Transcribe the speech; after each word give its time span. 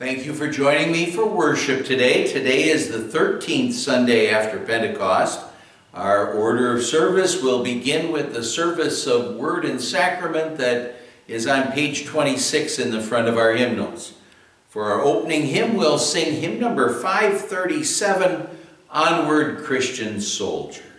Thank 0.00 0.24
you 0.24 0.32
for 0.32 0.48
joining 0.48 0.92
me 0.92 1.10
for 1.10 1.26
worship 1.26 1.84
today. 1.84 2.26
Today 2.26 2.70
is 2.70 2.88
the 2.88 3.00
13th 3.18 3.74
Sunday 3.74 4.30
after 4.30 4.58
Pentecost. 4.58 5.44
Our 5.92 6.32
order 6.32 6.74
of 6.74 6.82
service 6.82 7.42
will 7.42 7.62
begin 7.62 8.10
with 8.10 8.32
the 8.32 8.42
service 8.42 9.06
of 9.06 9.36
Word 9.36 9.66
and 9.66 9.78
Sacrament 9.78 10.56
that 10.56 10.94
is 11.28 11.46
on 11.46 11.72
page 11.72 12.06
26 12.06 12.78
in 12.78 12.92
the 12.92 13.02
front 13.02 13.28
of 13.28 13.36
our 13.36 13.52
hymnals. 13.52 14.14
For 14.70 14.90
our 14.90 15.02
opening 15.02 15.44
hymn, 15.44 15.76
we'll 15.76 15.98
sing 15.98 16.40
hymn 16.40 16.58
number 16.58 16.94
537, 16.94 18.48
Onward 18.88 19.64
Christian 19.64 20.22
Soldier. 20.22 20.89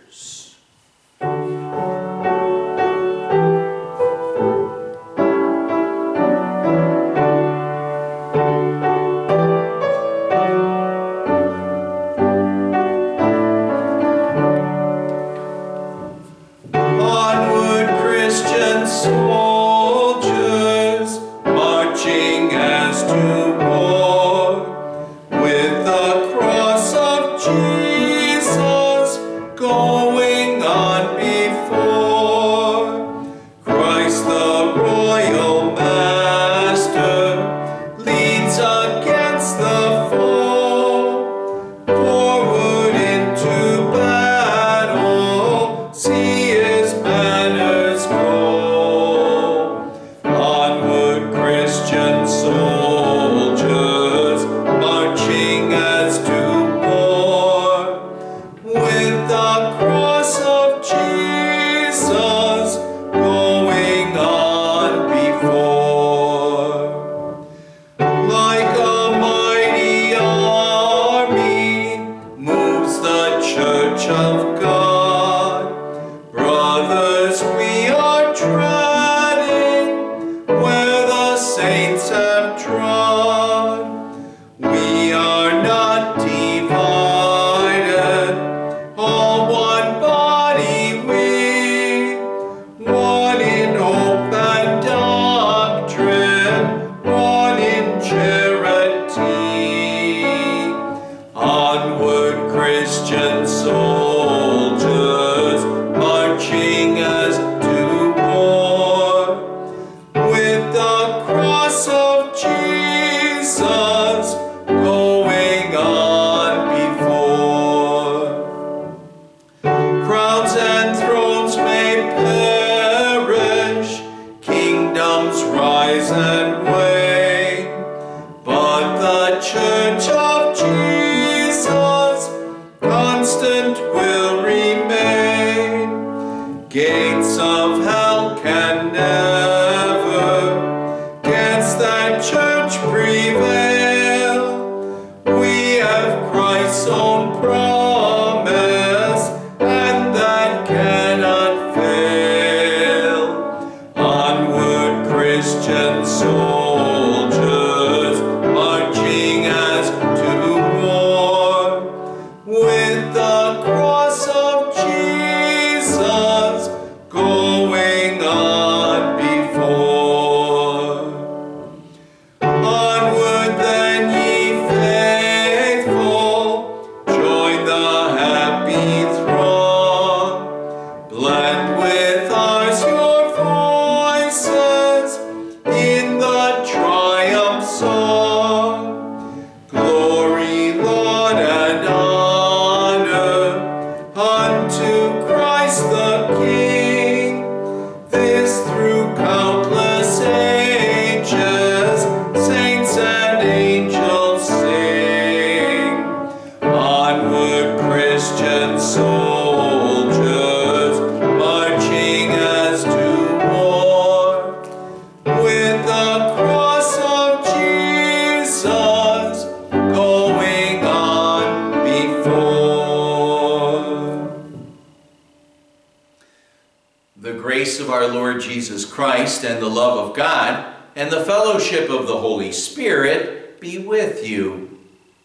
Christ 228.86 229.44
and 229.44 229.60
the 229.60 229.68
love 229.68 230.08
of 230.08 230.16
God 230.16 230.74
and 230.96 231.10
the 231.10 231.24
fellowship 231.24 231.90
of 231.90 232.06
the 232.06 232.16
Holy 232.16 232.52
Spirit 232.52 233.60
be 233.60 233.78
with 233.78 234.26
you. 234.26 234.78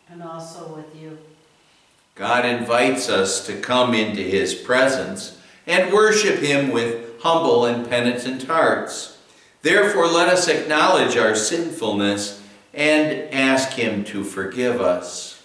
And 0.09 0.21
also 0.21 0.75
with 0.75 0.95
you. 1.01 1.18
God 2.15 2.45
invites 2.45 3.09
us 3.09 3.45
to 3.47 3.59
come 3.59 3.94
into 3.94 4.21
his 4.21 4.53
presence 4.53 5.39
and 5.65 5.94
worship 5.94 6.39
him 6.39 6.71
with 6.71 7.21
humble 7.21 7.65
and 7.65 7.88
penitent 7.88 8.44
hearts. 8.44 9.18
Therefore, 9.62 10.07
let 10.07 10.27
us 10.27 10.47
acknowledge 10.47 11.15
our 11.15 11.35
sinfulness 11.35 12.44
and 12.73 13.33
ask 13.33 13.71
him 13.71 14.03
to 14.06 14.23
forgive 14.23 14.81
us. 14.81 15.44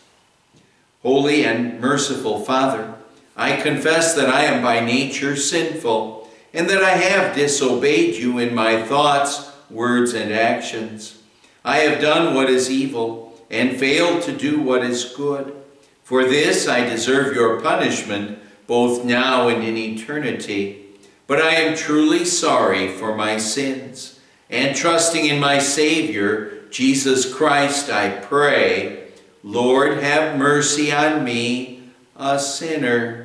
Holy 1.03 1.45
and 1.45 1.81
merciful 1.81 2.41
Father, 2.41 2.95
I 3.37 3.61
confess 3.61 4.15
that 4.15 4.29
I 4.29 4.45
am 4.45 4.63
by 4.63 4.81
nature 4.81 5.37
sinful 5.37 6.22
and 6.53 6.69
that 6.69 6.83
I 6.83 6.91
have 6.97 7.35
disobeyed 7.35 8.17
you 8.17 8.39
in 8.39 8.55
my 8.55 8.83
thoughts, 8.83 9.51
words, 9.71 10.13
and 10.13 10.33
actions. 10.33 11.23
I 11.65 11.79
have 11.79 12.01
done 12.01 12.35
what 12.35 12.51
is 12.51 12.71
evil 12.71 13.41
and 13.51 13.79
failed 13.79 14.23
to 14.23 14.37
do 14.37 14.61
what 14.61 14.83
is 14.83 15.13
good. 15.17 15.55
For 16.03 16.25
this 16.25 16.69
I 16.69 16.85
deserve 16.85 17.35
your 17.35 17.61
punishment, 17.61 18.39
both 18.67 19.05
now 19.05 19.49
and 19.49 19.63
in 19.63 19.77
eternity. 19.77 20.87
But 21.27 21.41
I 21.41 21.55
am 21.55 21.77
truly 21.77 22.25
sorry 22.25 22.89
for 22.89 23.17
my 23.17 23.39
sins, 23.39 24.21
and 24.51 24.77
trusting 24.77 25.25
in 25.25 25.41
my 25.41 25.59
Savior, 25.59 26.65
Jesus 26.71 27.33
Christ, 27.33 27.91
I 27.91 28.11
pray. 28.11 29.09
Lord, 29.43 30.03
have 30.03 30.39
mercy 30.39 30.93
on 30.93 31.25
me, 31.25 31.85
a 32.17 32.39
sinner. 32.39 33.22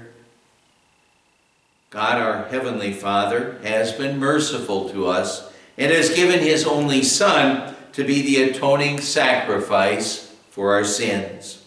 God, 1.97 2.21
our 2.21 2.43
Heavenly 2.49 2.93
Father, 2.93 3.57
has 3.63 3.91
been 3.91 4.19
merciful 4.19 4.87
to 4.89 5.07
us 5.07 5.51
and 5.79 5.91
has 5.91 6.13
given 6.13 6.41
His 6.41 6.63
only 6.63 7.01
Son 7.01 7.75
to 7.93 8.03
be 8.03 8.21
the 8.21 8.51
atoning 8.51 9.01
sacrifice 9.01 10.31
for 10.51 10.75
our 10.75 10.83
sins. 10.83 11.65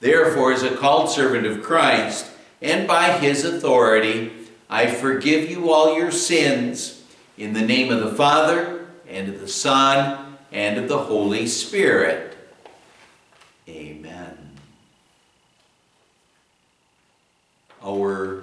Therefore, 0.00 0.52
as 0.52 0.64
a 0.64 0.74
called 0.76 1.10
servant 1.10 1.46
of 1.46 1.62
Christ, 1.62 2.28
and 2.60 2.88
by 2.88 3.18
His 3.18 3.44
authority, 3.44 4.32
I 4.68 4.88
forgive 4.88 5.48
you 5.48 5.70
all 5.70 5.96
your 5.96 6.10
sins 6.10 7.04
in 7.36 7.52
the 7.52 7.62
name 7.62 7.92
of 7.92 8.00
the 8.00 8.16
Father, 8.16 8.84
and 9.08 9.28
of 9.28 9.40
the 9.40 9.46
Son, 9.46 10.38
and 10.50 10.76
of 10.76 10.88
the 10.88 11.04
Holy 11.04 11.46
Spirit. 11.46 12.36
Amen. 13.68 14.36
Our 17.80 18.42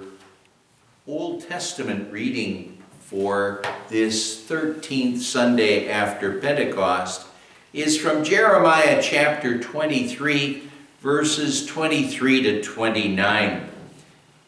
Testament 1.56 2.12
reading 2.12 2.76
for 3.00 3.62
this 3.88 4.44
13th 4.46 5.20
Sunday 5.20 5.88
after 5.88 6.38
Pentecost 6.38 7.26
is 7.72 7.98
from 7.98 8.24
Jeremiah 8.24 9.00
chapter 9.02 9.58
23, 9.58 10.68
verses 11.00 11.64
23 11.64 12.42
to 12.42 12.62
29 12.62 13.70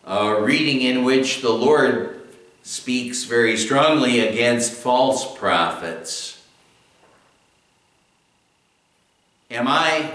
a 0.04 0.42
reading 0.42 0.82
in 0.82 1.02
which 1.02 1.40
the 1.40 1.48
Lord 1.48 2.20
speaks 2.62 3.24
very 3.24 3.56
strongly 3.56 4.20
against 4.20 4.72
false 4.72 5.34
prophets. 5.38 6.42
Am 9.50 9.66
I 9.66 10.12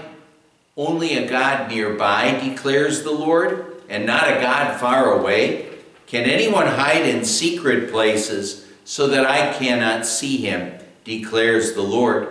only 0.76 1.16
a 1.16 1.28
God 1.28 1.68
nearby, 1.72 2.38
declares 2.38 3.02
the 3.02 3.10
Lord, 3.10 3.82
and 3.88 4.06
not 4.06 4.28
a 4.28 4.40
God 4.40 4.78
far 4.78 5.18
away? 5.18 5.73
Can 6.06 6.24
anyone 6.24 6.66
hide 6.66 7.06
in 7.06 7.24
secret 7.24 7.90
places 7.90 8.66
so 8.84 9.06
that 9.08 9.26
I 9.26 9.52
cannot 9.54 10.06
see 10.06 10.36
him, 10.38 10.78
declares 11.04 11.74
the 11.74 11.82
Lord? 11.82 12.28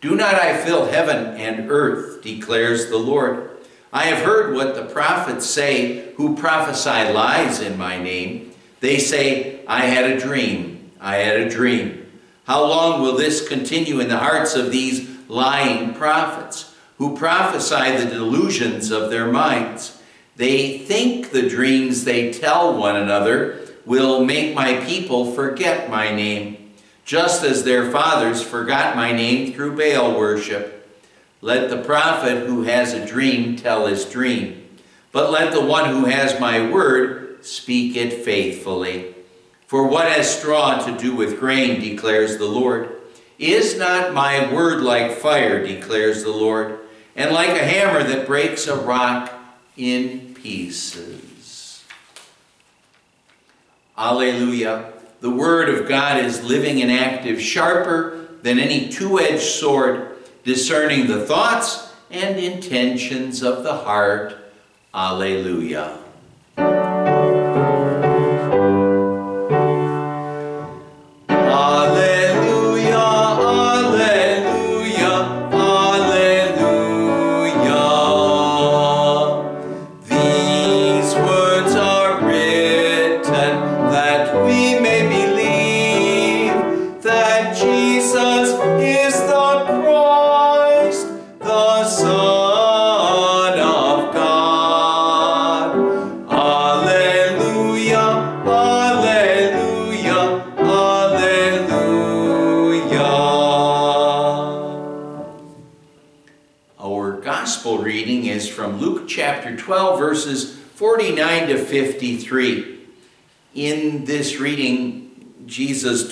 Do 0.00 0.16
not 0.16 0.34
I 0.34 0.56
fill 0.56 0.86
heaven 0.86 1.36
and 1.36 1.70
earth, 1.70 2.22
declares 2.22 2.88
the 2.88 2.98
Lord? 2.98 3.50
I 3.92 4.04
have 4.04 4.24
heard 4.24 4.54
what 4.54 4.74
the 4.74 4.86
prophets 4.86 5.46
say 5.46 6.12
who 6.14 6.36
prophesy 6.36 7.12
lies 7.12 7.60
in 7.60 7.78
my 7.78 8.02
name. 8.02 8.52
They 8.80 8.98
say, 8.98 9.64
I 9.66 9.82
had 9.82 10.10
a 10.10 10.18
dream, 10.18 10.90
I 11.00 11.16
had 11.16 11.40
a 11.40 11.48
dream. 11.48 12.10
How 12.44 12.64
long 12.64 13.00
will 13.00 13.16
this 13.16 13.46
continue 13.46 14.00
in 14.00 14.08
the 14.08 14.18
hearts 14.18 14.56
of 14.56 14.72
these 14.72 15.08
lying 15.28 15.94
prophets 15.94 16.74
who 16.98 17.16
prophesy 17.16 17.96
the 17.96 18.10
delusions 18.10 18.90
of 18.90 19.10
their 19.10 19.30
minds? 19.30 20.01
They 20.42 20.76
think 20.76 21.30
the 21.30 21.48
dreams 21.48 22.02
they 22.02 22.32
tell 22.32 22.76
one 22.76 22.96
another 22.96 23.60
will 23.86 24.24
make 24.24 24.56
my 24.56 24.74
people 24.84 25.34
forget 25.34 25.88
my 25.88 26.12
name, 26.12 26.72
just 27.04 27.44
as 27.44 27.62
their 27.62 27.92
fathers 27.92 28.42
forgot 28.42 28.96
my 28.96 29.12
name 29.12 29.52
through 29.52 29.76
Baal 29.76 30.18
worship. 30.18 30.92
Let 31.42 31.70
the 31.70 31.80
prophet 31.80 32.48
who 32.48 32.64
has 32.64 32.92
a 32.92 33.06
dream 33.06 33.54
tell 33.54 33.86
his 33.86 34.04
dream, 34.04 34.68
but 35.12 35.30
let 35.30 35.52
the 35.52 35.64
one 35.64 35.88
who 35.90 36.06
has 36.06 36.40
my 36.40 36.68
word 36.68 37.44
speak 37.46 37.96
it 37.96 38.24
faithfully. 38.24 39.14
For 39.68 39.86
what 39.86 40.10
has 40.10 40.40
straw 40.40 40.84
to 40.84 40.98
do 40.98 41.14
with 41.14 41.38
grain, 41.38 41.80
declares 41.80 42.38
the 42.38 42.46
Lord? 42.46 42.96
Is 43.38 43.78
not 43.78 44.12
my 44.12 44.52
word 44.52 44.82
like 44.82 45.18
fire, 45.18 45.64
declares 45.64 46.24
the 46.24 46.32
Lord, 46.32 46.80
and 47.14 47.32
like 47.32 47.50
a 47.50 47.64
hammer 47.64 48.02
that 48.02 48.26
breaks 48.26 48.66
a 48.66 48.74
rock 48.74 49.32
in 49.76 50.31
pieces? 50.42 51.84
Alleluia. 53.96 54.92
The 55.20 55.30
word 55.30 55.68
of 55.68 55.88
God 55.88 56.24
is 56.24 56.42
living 56.42 56.82
and 56.82 56.90
active, 56.90 57.40
sharper 57.40 58.28
than 58.42 58.58
any 58.58 58.88
two 58.88 59.20
edged 59.20 59.42
sword 59.42 60.16
discerning 60.42 61.06
the 61.06 61.24
thoughts 61.24 61.92
and 62.10 62.38
intentions 62.38 63.42
of 63.42 63.62
the 63.62 63.74
heart. 63.74 64.36
Alleluia. 64.92 66.01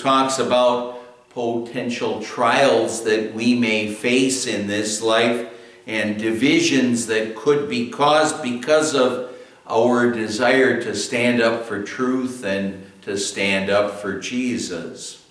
Talks 0.01 0.39
about 0.39 0.97
potential 1.29 2.21
trials 2.21 3.03
that 3.03 3.33
we 3.33 3.55
may 3.55 3.93
face 3.93 4.45
in 4.47 4.67
this 4.67 5.01
life 5.01 5.47
and 5.87 6.17
divisions 6.17 7.07
that 7.07 7.35
could 7.35 7.69
be 7.69 7.89
caused 7.89 8.41
because 8.43 8.93
of 8.93 9.33
our 9.67 10.11
desire 10.11 10.81
to 10.81 10.93
stand 10.93 11.41
up 11.41 11.65
for 11.65 11.83
truth 11.83 12.43
and 12.43 12.85
to 13.01 13.17
stand 13.17 13.69
up 13.69 13.99
for 13.99 14.19
Jesus. 14.19 15.25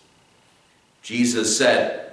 Jesus 1.03 1.57
said, 1.57 2.13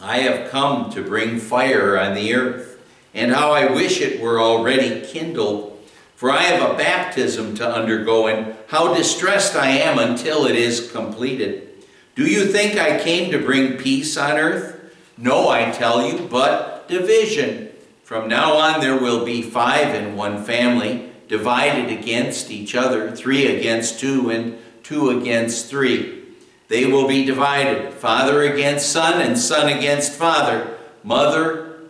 I 0.00 0.18
have 0.18 0.50
come 0.50 0.90
to 0.92 1.02
bring 1.02 1.38
fire 1.38 1.98
on 1.98 2.14
the 2.14 2.34
earth 2.34 2.80
and 3.12 3.32
how 3.32 3.52
I 3.52 3.70
wish 3.70 4.00
it 4.00 4.20
were 4.20 4.40
already 4.40 5.00
kindled. 5.04 5.78
For 6.14 6.30
I 6.30 6.42
have 6.42 6.70
a 6.70 6.76
baptism 6.76 7.54
to 7.56 7.66
undergo, 7.66 8.26
and 8.26 8.54
how 8.70 8.94
distressed 8.94 9.56
I 9.56 9.70
am 9.70 9.98
until 9.98 10.46
it 10.46 10.54
is 10.54 10.92
completed. 10.92 11.68
Do 12.14 12.24
you 12.24 12.46
think 12.46 12.78
I 12.78 13.00
came 13.00 13.32
to 13.32 13.44
bring 13.44 13.76
peace 13.76 14.16
on 14.16 14.36
earth? 14.36 14.94
No, 15.18 15.48
I 15.48 15.72
tell 15.72 16.06
you, 16.06 16.28
but 16.28 16.86
division. 16.86 17.70
From 18.04 18.28
now 18.28 18.56
on 18.56 18.80
there 18.80 18.96
will 18.96 19.24
be 19.24 19.42
five 19.42 19.92
in 19.96 20.14
one 20.14 20.44
family, 20.44 21.10
divided 21.26 21.90
against 21.90 22.52
each 22.52 22.76
other, 22.76 23.10
three 23.10 23.46
against 23.46 23.98
two, 23.98 24.30
and 24.30 24.56
two 24.84 25.10
against 25.10 25.66
three. 25.66 26.22
They 26.68 26.86
will 26.86 27.08
be 27.08 27.24
divided, 27.24 27.92
father 27.94 28.42
against 28.42 28.92
son, 28.92 29.20
and 29.20 29.36
son 29.36 29.68
against 29.68 30.12
father, 30.12 30.78
mother 31.02 31.80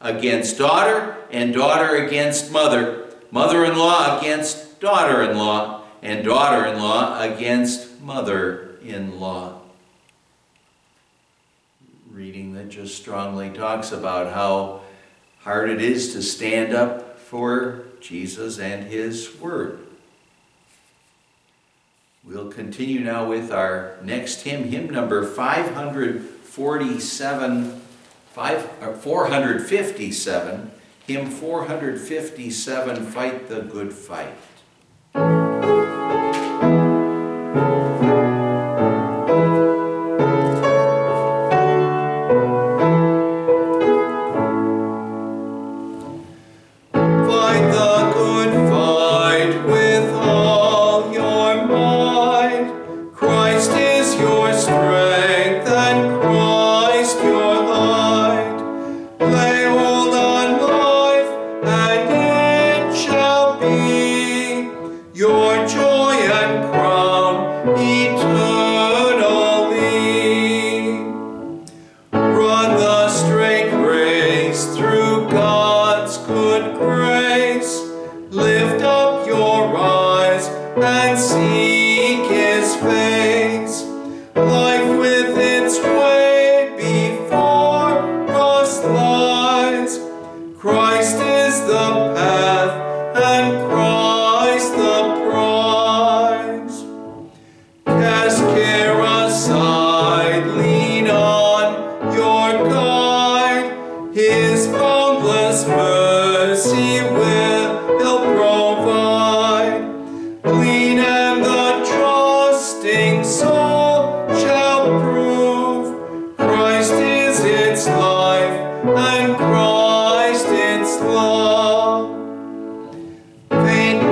against 0.00 0.56
daughter, 0.56 1.18
and 1.30 1.52
daughter 1.52 1.96
against 1.96 2.50
mother, 2.50 3.10
mother 3.30 3.62
in 3.66 3.76
law 3.76 4.18
against 4.18 4.80
daughter 4.80 5.22
in 5.22 5.36
law, 5.36 5.79
and 6.02 6.24
daughter 6.24 6.66
in 6.66 6.78
law 6.78 7.20
against 7.20 8.00
mother 8.00 8.78
in 8.82 9.20
law. 9.20 9.60
Reading 12.10 12.54
that 12.54 12.68
just 12.68 12.96
strongly 12.96 13.50
talks 13.50 13.92
about 13.92 14.32
how 14.32 14.80
hard 15.40 15.70
it 15.70 15.80
is 15.80 16.12
to 16.14 16.22
stand 16.22 16.74
up 16.74 17.18
for 17.18 17.84
Jesus 18.00 18.58
and 18.58 18.84
His 18.84 19.38
Word. 19.38 19.86
We'll 22.24 22.50
continue 22.50 23.00
now 23.00 23.26
with 23.26 23.50
our 23.50 23.96
next 24.02 24.42
hymn, 24.42 24.64
hymn 24.64 24.90
number 24.90 25.26
547 25.26 27.80
five, 28.30 28.70
uh, 28.80 28.92
457, 28.92 30.70
hymn 31.06 31.30
457, 31.30 33.06
Fight 33.06 33.48
the 33.48 33.62
Good 33.62 33.92
Fight. 33.92 35.49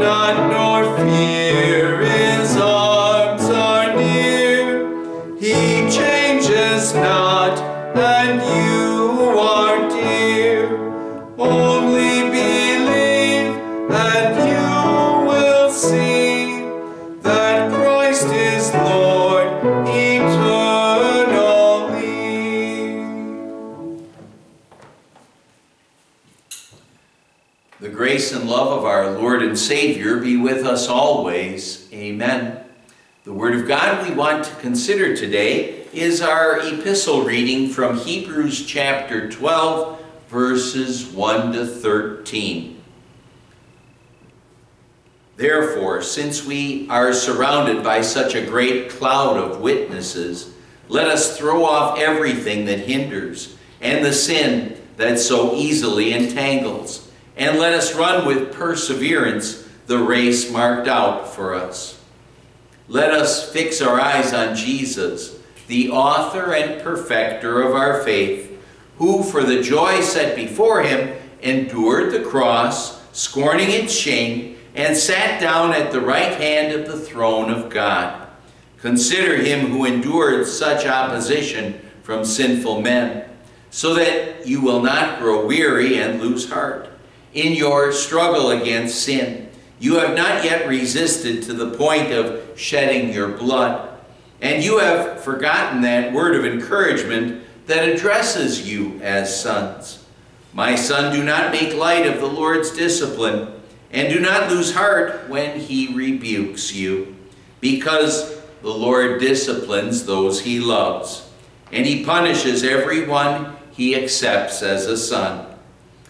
Not 0.00 0.47
consider 34.58 35.16
today 35.16 35.86
is 35.92 36.20
our 36.20 36.58
epistle 36.58 37.22
reading 37.22 37.68
from 37.68 37.96
Hebrews 37.96 38.66
chapter 38.66 39.30
12, 39.30 40.04
verses 40.28 41.06
1 41.06 41.52
to 41.52 41.64
13. 41.64 42.82
Therefore, 45.36 46.02
since 46.02 46.44
we 46.44 46.88
are 46.90 47.12
surrounded 47.12 47.84
by 47.84 48.00
such 48.00 48.34
a 48.34 48.44
great 48.44 48.90
cloud 48.90 49.36
of 49.36 49.60
witnesses, 49.60 50.52
let 50.88 51.06
us 51.06 51.38
throw 51.38 51.64
off 51.64 51.98
everything 52.00 52.64
that 52.64 52.80
hinders 52.80 53.56
and 53.80 54.04
the 54.04 54.12
sin 54.12 54.80
that 54.96 55.20
so 55.20 55.54
easily 55.54 56.12
entangles, 56.12 57.08
and 57.36 57.60
let 57.60 57.74
us 57.74 57.94
run 57.94 58.26
with 58.26 58.52
perseverance 58.52 59.68
the 59.86 59.98
race 59.98 60.50
marked 60.50 60.88
out 60.88 61.32
for 61.32 61.54
us. 61.54 61.97
Let 62.88 63.12
us 63.12 63.52
fix 63.52 63.83
our 63.83 64.00
eyes 64.00 64.33
on 64.33 64.57
Jesus, 64.57 65.38
the 65.66 65.90
author 65.90 66.54
and 66.54 66.83
perfecter 66.83 67.61
of 67.61 67.75
our 67.75 68.02
faith, 68.02 68.59
who 68.97 69.23
for 69.23 69.42
the 69.42 69.62
joy 69.62 70.00
set 70.00 70.35
before 70.35 70.83
him 70.83 71.14
endured 71.42 72.12
the 72.12 72.23
cross, 72.25 73.02
scorning 73.12 73.71
its 73.71 73.92
shame, 73.92 74.57
and 74.75 74.97
sat 74.97 75.38
down 75.38 75.75
at 75.75 75.92
the 75.92 76.00
right 76.00 76.40
hand 76.40 76.73
of 76.73 76.87
the 76.87 76.99
throne 76.99 77.50
of 77.50 77.68
God. 77.68 78.26
Consider 78.80 79.37
him 79.37 79.66
who 79.66 79.85
endured 79.85 80.47
such 80.47 80.87
opposition 80.87 81.80
from 82.02 82.25
sinful 82.25 82.80
men, 82.80 83.28
so 83.68 83.92
that 83.95 84.47
you 84.47 84.62
will 84.62 84.80
not 84.80 85.18
grow 85.18 85.45
weary 85.45 85.99
and 85.99 86.23
lose 86.23 86.49
heart. 86.49 86.88
In 87.35 87.52
your 87.52 87.92
struggle 87.92 88.50
against 88.50 89.02
sin, 89.02 89.47
you 89.80 89.97
have 89.97 90.16
not 90.16 90.44
yet 90.44 90.68
resisted 90.68 91.42
to 91.44 91.54
the 91.54 91.76
point 91.76 92.12
of 92.12 92.58
shedding 92.58 93.12
your 93.12 93.28
blood, 93.28 93.88
and 94.40 94.62
you 94.62 94.78
have 94.78 95.20
forgotten 95.23 95.82
that 95.82 96.12
word 96.12 96.35
of 96.35 96.44
encouragement 96.44 97.44
that 97.66 97.88
addresses 97.88 98.68
you 98.68 99.00
as 99.02 99.40
sons. 99.40 100.04
My 100.52 100.75
son, 100.75 101.14
do 101.14 101.23
not 101.23 101.52
make 101.52 101.75
light 101.75 102.06
of 102.06 102.20
the 102.20 102.26
Lord's 102.26 102.70
discipline, 102.70 103.52
and 103.92 104.12
do 104.12 104.18
not 104.18 104.50
lose 104.50 104.75
heart 104.75 105.28
when 105.28 105.61
he 105.61 105.94
rebukes 105.94 106.75
you, 106.75 107.14
because 107.61 108.40
the 108.62 108.70
Lord 108.70 109.20
disciplines 109.20 110.04
those 110.04 110.40
he 110.40 110.58
loves, 110.58 111.30
and 111.70 111.87
he 111.87 112.04
punishes 112.04 112.64
everyone 112.64 113.56
he 113.70 113.94
accepts 113.94 114.62
as 114.62 114.87
a 114.87 114.97
son. 114.97 115.47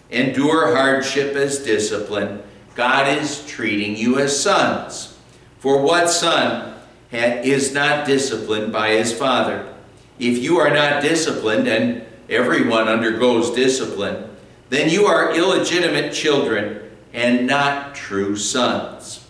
Endure 0.09 0.75
hardship 0.75 1.35
as 1.35 1.59
discipline. 1.59 2.41
God 2.75 3.07
is 3.17 3.45
treating 3.45 3.95
you 3.95 4.19
as 4.19 4.41
sons. 4.41 5.17
For 5.59 5.81
what 5.81 6.09
son 6.09 6.75
is 7.11 7.73
not 7.73 8.05
disciplined 8.05 8.71
by 8.71 8.91
his 8.91 9.11
father? 9.11 9.73
If 10.19 10.37
you 10.37 10.59
are 10.59 10.73
not 10.73 11.01
disciplined, 11.01 11.67
and 11.67 12.05
everyone 12.29 12.87
undergoes 12.87 13.51
discipline, 13.51 14.29
then 14.69 14.89
you 14.89 15.05
are 15.05 15.35
illegitimate 15.35 16.13
children 16.13 16.81
and 17.13 17.47
not 17.47 17.95
true 17.95 18.35
sons. 18.35 19.25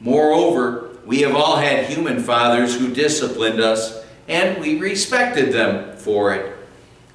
Moreover, 0.00 0.90
we 1.06 1.22
have 1.22 1.34
all 1.34 1.56
had 1.56 1.86
human 1.86 2.22
fathers 2.22 2.78
who 2.78 2.92
disciplined 2.94 3.60
us, 3.60 4.04
and 4.28 4.60
we 4.60 4.78
respected 4.78 5.52
them 5.52 5.96
for 5.96 6.34
it. 6.34 6.56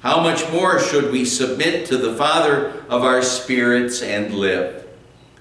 How 0.00 0.20
much 0.20 0.50
more 0.52 0.80
should 0.80 1.10
we 1.12 1.24
submit 1.24 1.86
to 1.86 1.96
the 1.96 2.14
Father 2.14 2.82
of 2.88 3.02
our 3.02 3.22
spirits 3.22 4.02
and 4.02 4.34
live? 4.34 4.77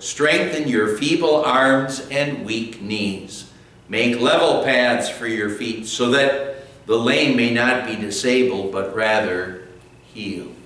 strengthen 0.00 0.66
your 0.66 0.96
feeble 0.96 1.44
arms 1.44 2.06
and 2.10 2.44
weak 2.44 2.82
knees. 2.82 3.50
Make 3.88 4.20
level 4.20 4.64
paths 4.64 5.08
for 5.08 5.26
your 5.26 5.50
feet 5.50 5.86
so 5.86 6.10
that 6.10 6.64
the 6.86 6.96
lame 6.96 7.36
may 7.36 7.52
not 7.52 7.86
be 7.86 7.94
disabled, 7.94 8.72
but 8.72 8.94
rather 8.96 9.68
healed. 10.12 10.56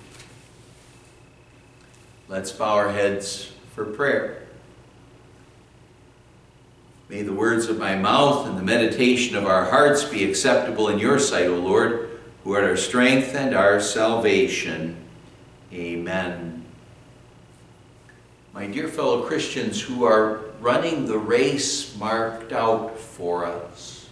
Let's 2.29 2.53
bow 2.53 2.75
our 2.75 2.93
heads 2.93 3.51
for 3.75 3.85
prayer. 3.85 4.47
May 7.09 7.23
the 7.23 7.33
words 7.33 7.67
of 7.67 7.79
my 7.79 7.95
mouth 7.95 8.47
and 8.47 8.57
the 8.57 8.63
meditation 8.63 9.37
of 9.37 9.47
our 9.47 9.67
hearts 9.67 10.05
be 10.05 10.25
acceptable 10.25 10.89
in 10.89 10.99
your 10.99 11.19
sight, 11.19 11.47
O 11.47 11.57
Lord, 11.57 12.21
who 12.43 12.55
art 12.55 12.65
our 12.65 12.77
strength 12.77 13.35
and 13.35 13.55
our 13.55 13.81
salvation. 13.81 14.97
Amen. 15.73 16.64
My 18.55 18.69
dear 18.69 18.87
fellow 18.87 19.23
Christians 19.23 19.81
who 19.81 20.05
are 20.05 20.43
running 20.61 21.07
the 21.07 21.19
race 21.19 21.97
marked 21.97 22.53
out 22.53 22.97
for 22.97 23.45
us, 23.45 24.09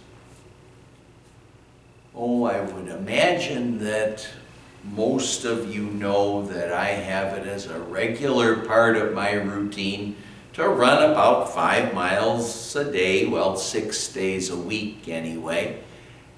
oh, 2.13 2.43
I 2.43 2.59
would 2.59 2.89
imagine 2.89 3.79
that 3.79 4.27
most 4.83 5.45
of 5.45 5.73
you 5.73 5.83
know 5.83 6.45
that 6.47 6.73
I 6.73 6.87
have 6.87 7.37
it 7.37 7.47
as 7.47 7.67
a 7.67 7.79
regular 7.79 8.57
part 8.65 8.97
of 8.97 9.13
my 9.13 9.31
routine 9.31 10.17
to 10.51 10.67
run 10.67 11.09
about 11.09 11.53
five 11.53 11.93
miles 11.93 12.75
a 12.75 12.91
day, 12.91 13.25
well, 13.25 13.55
six 13.55 14.09
days 14.09 14.49
a 14.49 14.57
week 14.57 15.07
anyway. 15.07 15.81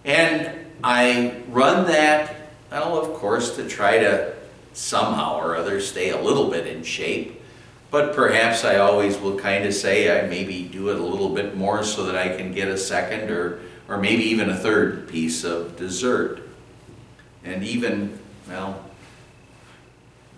And 0.04 0.52
I 0.84 1.42
run 1.50 1.88
that, 1.88 2.52
well, 2.70 3.00
of 3.00 3.16
course, 3.16 3.56
to 3.56 3.68
try 3.68 3.98
to 3.98 4.36
somehow 4.74 5.40
or 5.40 5.56
other 5.56 5.82
stay 5.82 6.12
a 6.12 6.22
little 6.22 6.52
bit 6.52 6.68
in 6.68 6.84
shape. 6.84 7.42
But 7.96 8.14
perhaps 8.14 8.66
I 8.66 8.76
always 8.76 9.18
will 9.18 9.40
kind 9.40 9.64
of 9.64 9.74
say 9.74 10.20
I 10.20 10.28
maybe 10.28 10.64
do 10.64 10.90
it 10.90 11.00
a 11.00 11.02
little 11.02 11.30
bit 11.30 11.56
more 11.56 11.82
so 11.82 12.04
that 12.08 12.18
I 12.18 12.36
can 12.36 12.52
get 12.52 12.68
a 12.68 12.78
second 12.78 13.32
or, 13.32 13.62
or 13.88 13.98
maybe 13.98 14.24
even 14.24 14.50
a 14.50 14.58
third 14.58 15.08
piece 15.08 15.46
of 15.46 15.78
dessert. 15.78 16.42
And 17.46 17.64
even, 17.64 18.20
well, 18.50 18.84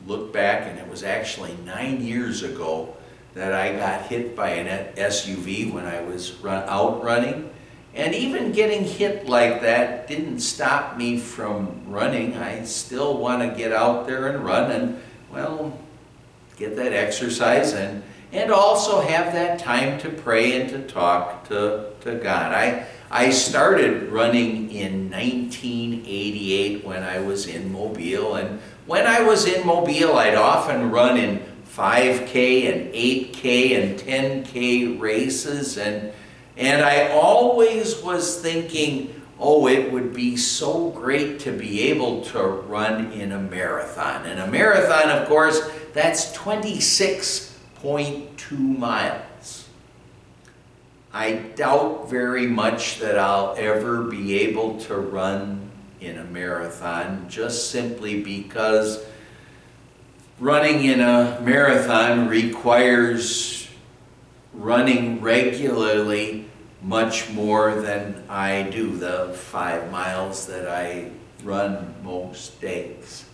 look 0.05 0.31
back 0.31 0.67
and 0.67 0.77
it 0.77 0.87
was 0.87 1.01
actually 1.01 1.57
nine 1.65 2.05
years 2.05 2.43
ago 2.43 2.95
that 3.33 3.53
I 3.53 3.75
got 3.75 4.03
hit 4.03 4.35
by 4.35 4.51
an 4.51 4.93
SUV 4.93 5.73
when 5.73 5.87
I 5.87 6.03
was 6.03 6.33
run, 6.33 6.63
out 6.69 7.03
running. 7.03 7.49
And 7.95 8.13
even 8.13 8.51
getting 8.51 8.83
hit 8.83 9.25
like 9.25 9.61
that 9.61 10.07
didn't 10.07 10.41
stop 10.41 10.95
me 10.95 11.17
from 11.17 11.85
running. 11.87 12.37
I 12.37 12.65
still 12.65 13.17
want 13.17 13.41
to 13.41 13.57
get 13.57 13.73
out 13.73 14.05
there 14.05 14.27
and 14.27 14.45
run. 14.45 14.69
And, 14.69 15.01
well, 15.31 15.75
get 16.57 16.75
that 16.75 16.91
exercise 16.91 17.73
and, 17.73 18.03
and 18.31 18.51
also 18.51 18.99
have 19.01 19.31
that 19.33 19.59
time 19.59 19.99
to 19.99 20.09
pray 20.09 20.59
and 20.59 20.69
to 20.69 20.81
talk 20.87 21.47
to, 21.47 21.91
to 22.01 22.15
God. 22.15 22.51
I, 22.51 22.87
I 23.09 23.29
started 23.29 24.11
running 24.11 24.71
in 24.71 25.09
1988 25.11 26.83
when 26.83 27.03
I 27.03 27.19
was 27.19 27.47
in 27.47 27.71
Mobile, 27.71 28.35
and 28.35 28.59
when 28.85 29.07
I 29.07 29.21
was 29.21 29.45
in 29.45 29.65
Mobile, 29.65 30.17
I'd 30.17 30.35
often 30.35 30.91
run 30.91 31.15
in 31.17 31.39
5K 31.69 32.73
and 32.73 32.93
8K 32.93 33.79
and 33.79 33.99
10K 33.99 34.99
races, 34.99 35.77
and, 35.77 36.11
and 36.57 36.81
I 36.81 37.11
always 37.11 38.01
was 38.01 38.41
thinking, 38.41 39.13
oh, 39.39 39.67
it 39.67 39.91
would 39.91 40.13
be 40.13 40.35
so 40.35 40.89
great 40.89 41.39
to 41.41 41.51
be 41.51 41.83
able 41.83 42.23
to 42.23 42.41
run 42.41 43.11
in 43.11 43.31
a 43.31 43.39
marathon. 43.39 44.25
And 44.25 44.39
a 44.39 44.47
marathon, 44.47 45.11
of 45.11 45.27
course, 45.27 45.61
that's 45.97 46.31
26.2 46.37 48.77
miles. 48.77 49.67
I 51.11 51.33
doubt 51.33 52.09
very 52.09 52.45
much 52.45 52.99
that 52.99 53.17
I'll 53.17 53.55
ever 53.57 54.03
be 54.03 54.37
able 54.39 54.79
to 54.81 54.95
run 54.95 55.71
in 55.99 56.19
a 56.19 56.23
marathon 56.23 57.25
just 57.27 57.71
simply 57.71 58.21
because 58.21 59.03
running 60.39 60.85
in 60.85 61.01
a 61.01 61.41
marathon 61.41 62.27
requires 62.27 63.67
running 64.53 65.19
regularly 65.21 66.45
much 66.83 67.31
more 67.31 67.81
than 67.81 68.23
I 68.29 68.69
do 68.69 68.95
the 68.95 69.33
five 69.33 69.91
miles 69.91 70.45
that 70.45 70.67
I 70.67 71.09
run 71.43 71.95
most 72.03 72.61
days. 72.61 73.26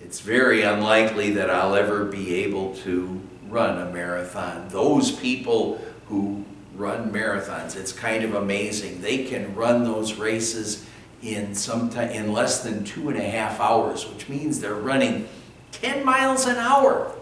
It's 0.00 0.20
very 0.20 0.62
unlikely 0.62 1.30
that 1.32 1.50
I'll 1.50 1.74
ever 1.74 2.04
be 2.04 2.44
able 2.44 2.74
to 2.76 3.20
run 3.48 3.78
a 3.78 3.90
marathon. 3.90 4.68
Those 4.68 5.10
people 5.12 5.80
who 6.08 6.44
run 6.76 7.10
marathons, 7.10 7.76
it's 7.76 7.92
kind 7.92 8.22
of 8.22 8.34
amazing. 8.34 9.00
They 9.00 9.24
can 9.24 9.54
run 9.54 9.84
those 9.84 10.14
races 10.14 10.86
in 11.22 11.54
some 11.54 11.90
time, 11.90 12.10
in 12.10 12.32
less 12.32 12.62
than 12.62 12.84
two 12.84 13.08
and 13.08 13.18
a 13.18 13.28
half 13.28 13.58
hours, 13.60 14.08
which 14.08 14.28
means 14.28 14.60
they're 14.60 14.74
running 14.74 15.28
10 15.72 16.04
miles 16.04 16.46
an 16.46 16.56
hour. 16.56 17.14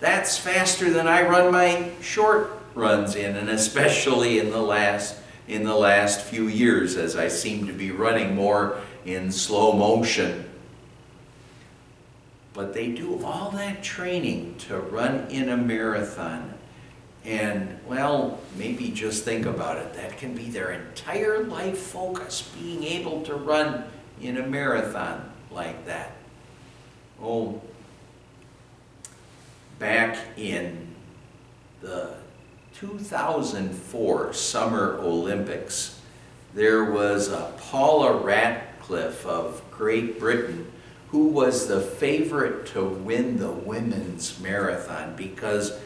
That's 0.00 0.38
faster 0.38 0.90
than 0.90 1.06
I 1.06 1.22
run 1.22 1.52
my 1.52 1.90
short 2.00 2.58
runs 2.74 3.14
in, 3.14 3.36
and 3.36 3.50
especially 3.50 4.38
in 4.38 4.50
the 4.50 4.62
last 4.62 5.16
in 5.48 5.64
the 5.64 5.74
last 5.74 6.20
few 6.22 6.46
years 6.46 6.96
as 6.96 7.16
I 7.16 7.26
seem 7.26 7.66
to 7.66 7.72
be 7.72 7.90
running 7.90 8.36
more 8.36 8.80
in 9.04 9.32
slow 9.32 9.72
motion. 9.72 10.49
But 12.52 12.74
they 12.74 12.88
do 12.88 13.22
all 13.24 13.50
that 13.52 13.82
training 13.82 14.56
to 14.68 14.78
run 14.78 15.28
in 15.30 15.48
a 15.48 15.56
marathon. 15.56 16.54
And, 17.24 17.78
well, 17.86 18.40
maybe 18.56 18.90
just 18.90 19.24
think 19.24 19.46
about 19.46 19.76
it. 19.76 19.94
That 19.94 20.18
can 20.18 20.34
be 20.34 20.50
their 20.50 20.72
entire 20.72 21.44
life 21.44 21.78
focus, 21.78 22.50
being 22.58 22.82
able 22.82 23.22
to 23.22 23.34
run 23.34 23.84
in 24.20 24.36
a 24.38 24.46
marathon 24.46 25.30
like 25.50 25.86
that. 25.86 26.12
Oh, 27.22 27.60
back 29.78 30.16
in 30.36 30.88
the 31.80 32.14
2004 32.74 34.32
Summer 34.32 34.98
Olympics, 35.00 36.00
there 36.54 36.84
was 36.84 37.28
a 37.28 37.52
Paula 37.58 38.16
Radcliffe 38.16 39.26
of 39.26 39.62
Great 39.70 40.18
Britain 40.18 40.70
who 41.10 41.26
was 41.26 41.66
the 41.66 41.80
favorite 41.80 42.66
to 42.66 42.84
win 42.84 43.38
the 43.38 43.50
women's 43.50 44.38
marathon 44.40 45.14
because, 45.16 45.78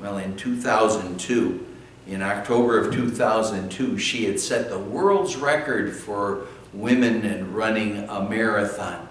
well, 0.00 0.18
in 0.18 0.36
2002, 0.36 1.66
in 2.08 2.20
October 2.20 2.78
of 2.78 2.92
2002, 2.92 3.96
she 3.98 4.24
had 4.24 4.40
set 4.40 4.68
the 4.68 4.78
world's 4.78 5.36
record 5.36 5.94
for 5.94 6.46
women 6.72 7.24
in 7.24 7.52
running 7.52 8.08
a 8.08 8.28
marathon. 8.28 9.08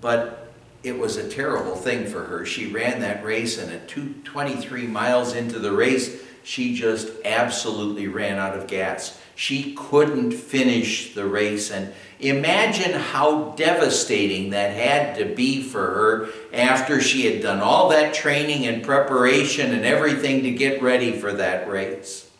But 0.00 0.52
it 0.84 0.96
was 0.96 1.16
a 1.16 1.28
terrible 1.28 1.74
thing 1.74 2.06
for 2.06 2.24
her. 2.24 2.46
She 2.46 2.70
ran 2.70 3.00
that 3.00 3.24
race, 3.24 3.58
and 3.58 3.72
at 3.72 3.88
23 3.88 4.86
miles 4.86 5.34
into 5.34 5.58
the 5.58 5.72
race, 5.72 6.22
she 6.44 6.74
just 6.74 7.08
absolutely 7.24 8.06
ran 8.06 8.38
out 8.38 8.56
of 8.56 8.68
gas. 8.68 9.20
She 9.34 9.74
couldn't 9.74 10.32
finish 10.32 11.14
the 11.14 11.26
race, 11.26 11.72
and 11.72 11.92
imagine 12.20 12.92
how 12.92 13.50
devastating 13.52 14.50
that 14.50 14.74
had 14.74 15.16
to 15.18 15.34
be 15.34 15.62
for 15.62 15.80
her 15.80 16.28
after 16.52 17.00
she 17.00 17.32
had 17.32 17.42
done 17.42 17.60
all 17.60 17.88
that 17.90 18.14
training 18.14 18.66
and 18.66 18.82
preparation 18.82 19.72
and 19.72 19.84
everything 19.84 20.42
to 20.42 20.50
get 20.50 20.82
ready 20.82 21.12
for 21.12 21.32
that 21.32 21.68
race. 21.68 22.30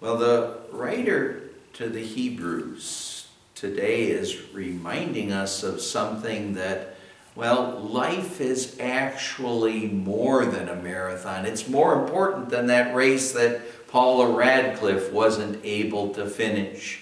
Well, 0.00 0.16
the 0.16 0.58
writer 0.72 1.50
to 1.74 1.88
the 1.88 2.02
Hebrews 2.02 3.28
today 3.54 4.10
is 4.10 4.52
reminding 4.52 5.32
us 5.32 5.62
of 5.62 5.80
something 5.80 6.54
that 6.54 6.96
well, 7.34 7.80
life 7.80 8.42
is 8.42 8.76
actually 8.78 9.88
more 9.88 10.44
than 10.44 10.68
a 10.68 10.76
marathon. 10.76 11.46
It's 11.46 11.66
more 11.66 12.02
important 12.02 12.50
than 12.50 12.66
that 12.66 12.94
race 12.94 13.32
that 13.32 13.88
Paula 13.88 14.36
Radcliffe 14.36 15.10
wasn't 15.10 15.64
able 15.64 16.12
to 16.14 16.28
finish. 16.28 17.01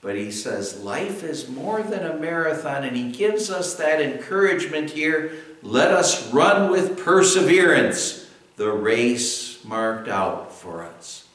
But 0.00 0.16
he 0.16 0.30
says 0.30 0.82
life 0.82 1.24
is 1.24 1.48
more 1.48 1.82
than 1.82 2.04
a 2.04 2.16
marathon, 2.16 2.84
and 2.84 2.96
he 2.96 3.10
gives 3.10 3.50
us 3.50 3.74
that 3.74 4.00
encouragement 4.00 4.90
here. 4.90 5.32
Let 5.62 5.90
us 5.90 6.32
run 6.32 6.70
with 6.70 6.98
perseverance 6.98 8.26
the 8.56 8.70
race 8.70 9.64
marked 9.64 10.08
out 10.08 10.52
for 10.52 10.82
us. 10.82 11.26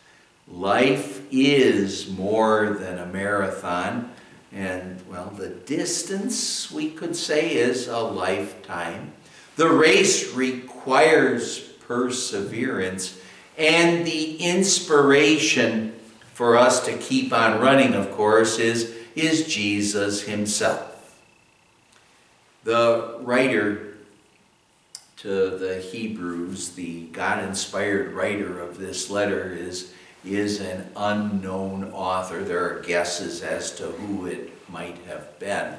Life 0.47 1.21
is 1.31 2.09
more 2.09 2.69
than 2.79 2.97
a 2.97 3.05
marathon. 3.05 4.11
And, 4.51 4.99
well, 5.09 5.29
the 5.29 5.49
distance, 5.49 6.71
we 6.71 6.89
could 6.89 7.15
say, 7.15 7.55
is 7.55 7.87
a 7.87 7.99
lifetime. 7.99 9.13
The 9.55 9.69
race 9.69 10.33
requires 10.33 11.59
perseverance, 11.59 13.19
and 13.57 14.05
the 14.05 14.37
inspiration 14.37 15.93
for 16.41 16.57
us 16.57 16.83
to 16.83 16.97
keep 16.97 17.31
on 17.31 17.61
running, 17.61 17.93
of 17.93 18.09
course, 18.13 18.57
is, 18.57 18.95
is 19.13 19.45
Jesus 19.45 20.23
himself. 20.23 21.15
The 22.63 23.15
writer 23.19 23.97
to 25.17 25.55
the 25.59 25.79
Hebrews, 25.79 26.69
the 26.69 27.03
God 27.09 27.43
inspired 27.43 28.13
writer 28.13 28.59
of 28.59 28.79
this 28.79 29.11
letter, 29.11 29.53
is 29.53 29.93
is 30.25 30.59
an 30.59 30.89
unknown 30.95 31.91
author. 31.91 32.43
There 32.43 32.65
are 32.65 32.81
guesses 32.81 33.43
as 33.43 33.75
to 33.75 33.83
who 33.83 34.25
it 34.25 34.51
might 34.67 34.97
have 35.05 35.37
been. 35.37 35.75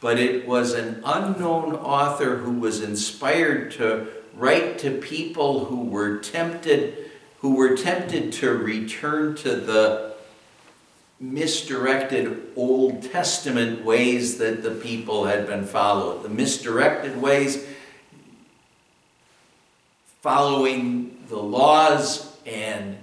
But 0.00 0.18
it 0.18 0.44
was 0.44 0.74
an 0.74 1.02
unknown 1.04 1.76
author 1.76 2.38
who 2.38 2.58
was 2.58 2.82
inspired 2.82 3.70
to 3.74 4.08
write 4.34 4.80
to 4.80 4.98
people 4.98 5.66
who 5.66 5.84
were 5.84 6.18
tempted, 6.18 7.07
who 7.40 7.54
were 7.54 7.76
tempted 7.76 8.32
to 8.32 8.50
return 8.50 9.34
to 9.36 9.56
the 9.56 10.14
misdirected 11.20 12.52
Old 12.56 13.02
Testament 13.10 13.84
ways 13.84 14.38
that 14.38 14.62
the 14.62 14.70
people 14.70 15.26
had 15.26 15.46
been 15.46 15.64
followed. 15.64 16.22
The 16.22 16.28
misdirected 16.28 17.20
ways 17.20 17.66
following 20.20 21.24
the 21.28 21.38
laws 21.38 22.36
and 22.44 22.98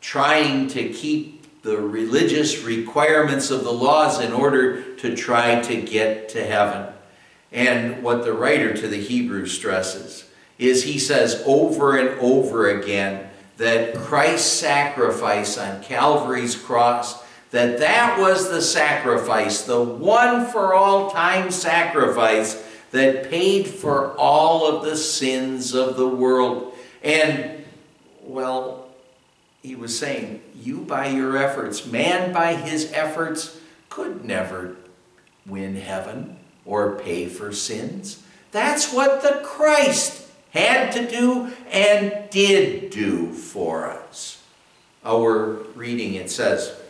trying 0.00 0.68
to 0.68 0.88
keep 0.90 1.62
the 1.62 1.78
religious 1.78 2.62
requirements 2.62 3.50
of 3.50 3.64
the 3.64 3.72
laws 3.72 4.20
in 4.20 4.32
order 4.32 4.94
to 4.96 5.16
try 5.16 5.60
to 5.62 5.80
get 5.80 6.28
to 6.28 6.44
heaven. 6.44 6.92
And 7.50 8.02
what 8.02 8.24
the 8.24 8.32
writer 8.32 8.74
to 8.74 8.86
the 8.86 9.00
Hebrews 9.00 9.52
stresses 9.52 10.23
is 10.58 10.84
he 10.84 10.98
says 10.98 11.42
over 11.46 11.96
and 11.96 12.18
over 12.20 12.68
again 12.68 13.28
that 13.56 13.94
Christ's 13.94 14.50
sacrifice 14.50 15.58
on 15.58 15.82
Calvary's 15.82 16.56
cross 16.56 17.24
that 17.54 17.78
that 17.78 18.18
was 18.18 18.50
the 18.50 18.60
sacrifice, 18.60 19.62
the 19.62 19.80
one 19.80 20.44
for 20.44 20.74
all 20.74 21.12
time 21.12 21.52
sacrifice 21.52 22.60
that 22.90 23.30
paid 23.30 23.68
for 23.68 24.12
all 24.16 24.66
of 24.66 24.84
the 24.84 24.96
sins 24.96 25.72
of 25.72 25.96
the 25.96 26.08
world. 26.08 26.74
And, 27.00 27.64
well, 28.24 28.88
he 29.62 29.76
was 29.76 29.96
saying, 29.96 30.42
You 30.60 30.78
by 30.78 31.06
your 31.08 31.36
efforts, 31.36 31.86
man 31.86 32.32
by 32.32 32.54
his 32.54 32.92
efforts, 32.92 33.60
could 33.88 34.24
never 34.24 34.74
win 35.46 35.76
heaven 35.76 36.36
or 36.64 36.98
pay 36.98 37.28
for 37.28 37.52
sins. 37.52 38.20
That's 38.50 38.92
what 38.92 39.22
the 39.22 39.42
Christ 39.44 40.23
had 40.54 40.92
to 40.92 41.06
do 41.06 41.52
and 41.70 42.30
did 42.30 42.90
do 42.90 43.32
for 43.32 43.86
us. 43.86 44.42
Our 45.04 45.54
reading 45.74 46.14
it 46.14 46.30
says, 46.30 46.80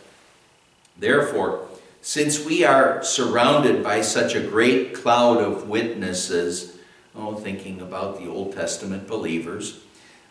Therefore, 0.97 1.67
since 2.01 2.45
we 2.45 2.63
are 2.63 3.03
surrounded 3.03 3.83
by 3.83 4.01
such 4.01 4.35
a 4.35 4.47
great 4.47 4.93
cloud 4.93 5.41
of 5.41 5.67
witnesses, 5.67 6.77
oh, 7.15 7.33
thinking 7.33 7.81
about 7.81 8.19
the 8.19 8.29
Old 8.29 8.53
Testament 8.53 9.07
believers, 9.07 9.83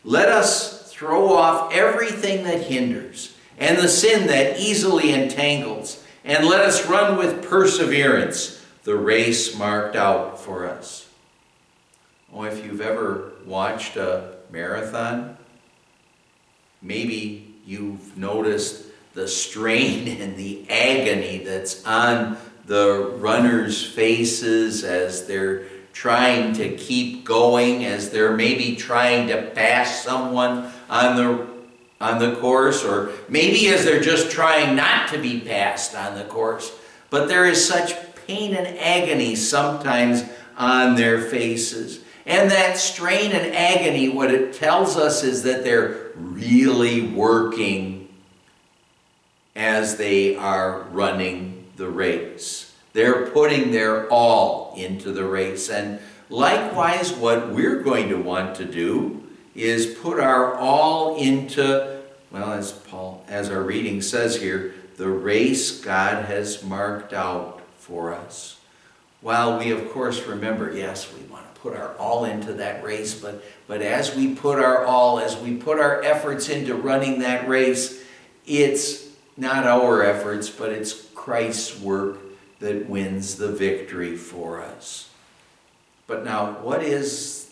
let 0.04 0.28
us 0.28 0.90
throw 0.92 1.34
off 1.34 1.74
everything 1.74 2.44
that 2.44 2.62
hinders 2.62 3.36
and 3.58 3.76
the 3.76 3.88
sin 3.88 4.28
that 4.28 4.60
easily 4.60 5.12
entangles, 5.12 6.04
and 6.24 6.46
let 6.46 6.60
us 6.60 6.86
run 6.86 7.18
with 7.18 7.44
perseverance 7.44 8.64
the 8.84 8.94
race 8.94 9.58
marked 9.58 9.96
out 9.96 10.40
for 10.40 10.68
us. 10.68 11.03
Oh, 12.36 12.42
if 12.42 12.64
you've 12.64 12.80
ever 12.80 13.30
watched 13.46 13.96
a 13.96 14.34
marathon, 14.50 15.36
maybe 16.82 17.54
you've 17.64 18.18
noticed 18.18 18.86
the 19.14 19.28
strain 19.28 20.08
and 20.20 20.36
the 20.36 20.68
agony 20.68 21.44
that's 21.44 21.86
on 21.86 22.36
the 22.66 23.14
runners' 23.18 23.86
faces 23.86 24.82
as 24.82 25.28
they're 25.28 25.66
trying 25.92 26.54
to 26.54 26.76
keep 26.76 27.24
going, 27.24 27.84
as 27.84 28.10
they're 28.10 28.36
maybe 28.36 28.74
trying 28.74 29.28
to 29.28 29.40
pass 29.54 30.02
someone 30.02 30.72
on 30.90 31.16
the 31.16 31.54
on 32.00 32.18
the 32.18 32.34
course, 32.40 32.84
or 32.84 33.12
maybe 33.28 33.68
as 33.68 33.84
they're 33.84 34.02
just 34.02 34.30
trying 34.30 34.74
not 34.74 35.08
to 35.08 35.18
be 35.18 35.38
passed 35.38 35.94
on 35.94 36.18
the 36.18 36.24
course. 36.24 36.76
But 37.08 37.28
there 37.28 37.46
is 37.46 37.66
such 37.66 37.94
pain 38.26 38.54
and 38.54 38.76
agony 38.78 39.36
sometimes 39.36 40.24
on 40.58 40.96
their 40.96 41.20
faces. 41.22 42.03
And 42.26 42.50
that 42.50 42.78
strain 42.78 43.32
and 43.32 43.54
agony, 43.54 44.08
what 44.08 44.30
it 44.32 44.54
tells 44.54 44.96
us 44.96 45.22
is 45.22 45.42
that 45.42 45.62
they're 45.62 46.12
really 46.14 47.06
working 47.06 48.08
as 49.54 49.96
they 49.96 50.37
are 50.37 50.82
running 50.90 51.66
the 51.76 51.88
race. 51.88 52.74
They're 52.92 53.26
putting 53.26 53.72
their 53.72 54.08
all 54.08 54.74
into 54.76 55.12
the 55.12 55.24
race. 55.24 55.68
And 55.68 56.00
likewise, 56.30 57.12
what 57.12 57.50
we're 57.50 57.82
going 57.82 58.08
to 58.08 58.16
want 58.16 58.54
to 58.56 58.64
do 58.64 59.22
is 59.54 59.87
put 59.87 60.18
our 60.18 60.54
all 60.54 61.16
into, 61.16 62.00
well, 62.30 62.52
as 62.52 62.72
Paul, 62.72 63.24
as 63.28 63.50
our 63.50 63.62
reading 63.62 64.00
says 64.00 64.40
here, 64.40 64.74
the 64.96 65.08
race 65.08 65.80
God 65.80 66.24
has 66.26 66.64
marked 66.64 67.12
out 67.12 67.60
for 67.78 68.14
us. 68.14 68.60
While 69.20 69.58
we, 69.58 69.70
of 69.70 69.90
course, 69.90 70.24
remember, 70.26 70.72
yes, 70.76 71.12
we 71.12 71.22
want 71.26 71.52
to 71.52 71.53
put 71.64 71.74
our 71.74 71.96
all 71.96 72.27
into 72.27 72.53
that 72.53 72.85
race, 72.85 73.18
but, 73.18 73.42
but 73.66 73.81
as 73.81 74.14
we 74.14 74.35
put 74.35 74.59
our 74.59 74.85
all, 74.85 75.18
as 75.18 75.35
we 75.38 75.57
put 75.57 75.81
our 75.81 76.03
efforts 76.03 76.50
into 76.50 76.74
running 76.74 77.20
that 77.20 77.48
race, 77.48 78.05
it's 78.46 79.09
not 79.38 79.64
our 79.64 80.05
efforts, 80.05 80.50
but 80.50 80.70
it's 80.70 81.09
Christ's 81.14 81.81
work 81.81 82.18
that 82.61 82.87
wins 82.87 83.37
the 83.37 83.50
victory 83.50 84.14
for 84.14 84.61
us. 84.61 85.09
But 86.07 86.22
now, 86.22 86.53
what 86.61 86.83
is, 86.83 87.50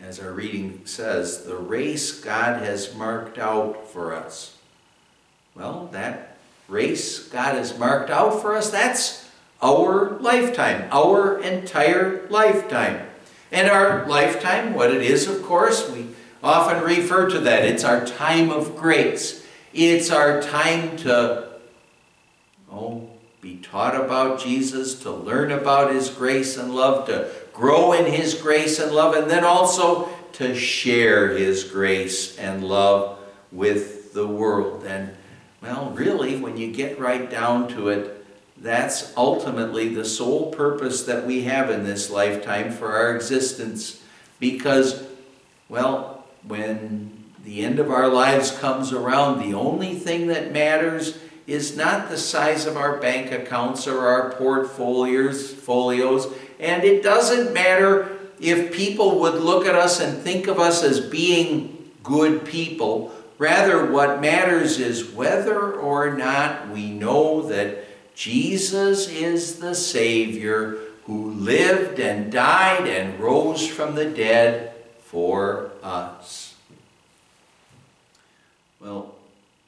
as 0.00 0.18
our 0.18 0.32
reading 0.32 0.80
says, 0.86 1.44
the 1.44 1.56
race 1.56 2.18
God 2.18 2.62
has 2.62 2.94
marked 2.94 3.36
out 3.36 3.90
for 3.90 4.14
us? 4.14 4.56
Well, 5.54 5.90
that 5.92 6.38
race 6.66 7.28
God 7.28 7.56
has 7.56 7.78
marked 7.78 8.08
out 8.08 8.40
for 8.40 8.56
us, 8.56 8.70
that's 8.70 9.21
our 9.62 10.18
lifetime, 10.18 10.88
our 10.90 11.40
entire 11.40 12.26
lifetime. 12.28 13.06
And 13.52 13.70
our 13.70 14.06
lifetime, 14.06 14.74
what 14.74 14.90
it 14.92 15.02
is, 15.02 15.28
of 15.28 15.42
course, 15.42 15.88
we 15.90 16.08
often 16.42 16.82
refer 16.82 17.28
to 17.30 17.38
that. 17.40 17.64
It's 17.64 17.84
our 17.84 18.04
time 18.04 18.50
of 18.50 18.76
grace. 18.76 19.46
It's 19.72 20.10
our 20.10 20.42
time 20.42 20.96
to, 20.98 21.48
oh, 22.70 23.08
be 23.40 23.56
taught 23.56 23.94
about 23.94 24.40
Jesus, 24.40 25.00
to 25.00 25.10
learn 25.10 25.52
about 25.52 25.92
His 25.92 26.08
grace 26.08 26.56
and 26.56 26.74
love, 26.74 27.06
to 27.06 27.30
grow 27.52 27.92
in 27.92 28.06
His 28.06 28.34
grace 28.34 28.78
and 28.78 28.92
love, 28.92 29.14
and 29.14 29.30
then 29.30 29.44
also 29.44 30.08
to 30.32 30.54
share 30.54 31.36
His 31.36 31.64
grace 31.64 32.38
and 32.38 32.64
love 32.64 33.18
with 33.50 34.14
the 34.14 34.26
world. 34.26 34.84
And, 34.84 35.14
well, 35.60 35.90
really, 35.90 36.36
when 36.36 36.56
you 36.56 36.72
get 36.72 36.98
right 36.98 37.30
down 37.30 37.68
to 37.68 37.88
it, 37.88 38.21
that's 38.62 39.12
ultimately 39.16 39.92
the 39.92 40.04
sole 40.04 40.52
purpose 40.52 41.02
that 41.04 41.26
we 41.26 41.42
have 41.42 41.68
in 41.68 41.82
this 41.82 42.10
lifetime 42.10 42.70
for 42.70 42.92
our 42.94 43.14
existence. 43.14 44.00
Because, 44.38 45.04
well, 45.68 46.24
when 46.46 47.10
the 47.44 47.64
end 47.64 47.80
of 47.80 47.90
our 47.90 48.08
lives 48.08 48.56
comes 48.56 48.92
around, 48.92 49.40
the 49.40 49.54
only 49.54 49.94
thing 49.96 50.28
that 50.28 50.52
matters 50.52 51.18
is 51.48 51.76
not 51.76 52.08
the 52.08 52.16
size 52.16 52.66
of 52.66 52.76
our 52.76 52.98
bank 52.98 53.32
accounts 53.32 53.88
or 53.88 54.06
our 54.06 54.30
portfolios, 54.34 55.52
folios, 55.52 56.32
and 56.60 56.84
it 56.84 57.02
doesn't 57.02 57.52
matter 57.52 58.16
if 58.40 58.72
people 58.72 59.18
would 59.18 59.34
look 59.34 59.66
at 59.66 59.74
us 59.74 60.00
and 60.00 60.22
think 60.22 60.46
of 60.46 60.60
us 60.60 60.84
as 60.84 61.00
being 61.00 61.90
good 62.04 62.44
people. 62.44 63.12
Rather, 63.38 63.90
what 63.90 64.20
matters 64.20 64.78
is 64.78 65.10
whether 65.10 65.72
or 65.72 66.16
not 66.16 66.68
we 66.68 66.90
know 66.90 67.42
that 67.48 67.81
Jesus 68.14 69.08
is 69.08 69.58
the 69.58 69.74
Savior 69.74 70.78
who 71.04 71.30
lived 71.32 71.98
and 71.98 72.30
died 72.30 72.86
and 72.86 73.18
rose 73.18 73.66
from 73.66 73.94
the 73.94 74.04
dead 74.04 74.74
for 75.04 75.72
us. 75.82 76.54
Well, 78.80 79.14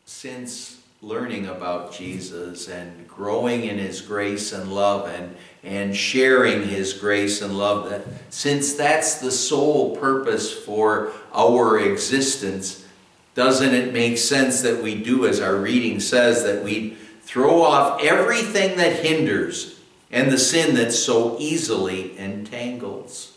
since 0.07 0.81
learning 1.03 1.47
about 1.47 1.93
Jesus 1.93 2.69
and 2.69 3.07
growing 3.07 3.65
in 3.65 3.79
his 3.79 4.01
grace 4.01 4.53
and 4.53 4.73
love 4.73 5.07
and, 5.09 5.37
and 5.63 5.95
sharing 5.95 6.67
his 6.67 6.95
grace 6.95 7.43
and 7.43 7.59
love, 7.59 7.91
that 7.91 8.03
since 8.31 8.75
that's 8.75 9.17
the 9.17 9.31
sole 9.31 9.97
purpose 9.97 10.53
for 10.53 11.13
our 11.33 11.79
existence, 11.79 12.87
doesn't 13.35 13.75
it 13.75 13.93
make 13.93 14.17
sense 14.17 14.63
that 14.63 14.83
we 14.83 14.95
do, 14.95 15.27
as 15.27 15.41
our 15.41 15.57
reading 15.57 16.01
says, 16.01 16.45
that 16.45 16.63
we 16.65 16.97
throw 17.25 17.63
off 17.63 18.03
everything 18.03 18.77
that 18.77 19.05
hinders 19.05 19.81
and 20.11 20.31
the 20.31 20.39
sin 20.39 20.75
that 20.77 20.93
so 20.93 21.37
easily 21.39 22.17
entangles? 22.19 23.37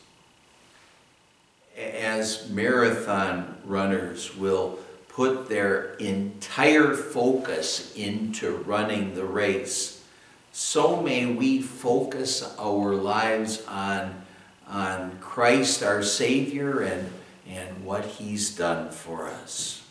As 1.77 2.49
marathon 2.49 3.57
runners 3.65 4.35
will 4.35 4.79
put 5.07 5.49
their 5.49 5.93
entire 5.95 6.93
focus 6.93 7.95
into 7.95 8.57
running 8.57 9.15
the 9.15 9.25
race, 9.25 10.03
so 10.51 11.01
may 11.01 11.25
we 11.25 11.61
focus 11.61 12.55
our 12.59 12.95
lives 12.95 13.63
on, 13.67 14.23
on 14.67 15.17
Christ 15.19 15.83
our 15.83 16.03
Savior 16.03 16.81
and, 16.81 17.11
and 17.47 17.83
what 17.83 18.05
He's 18.05 18.55
done 18.55 18.89
for 18.91 19.27
us. 19.27 19.83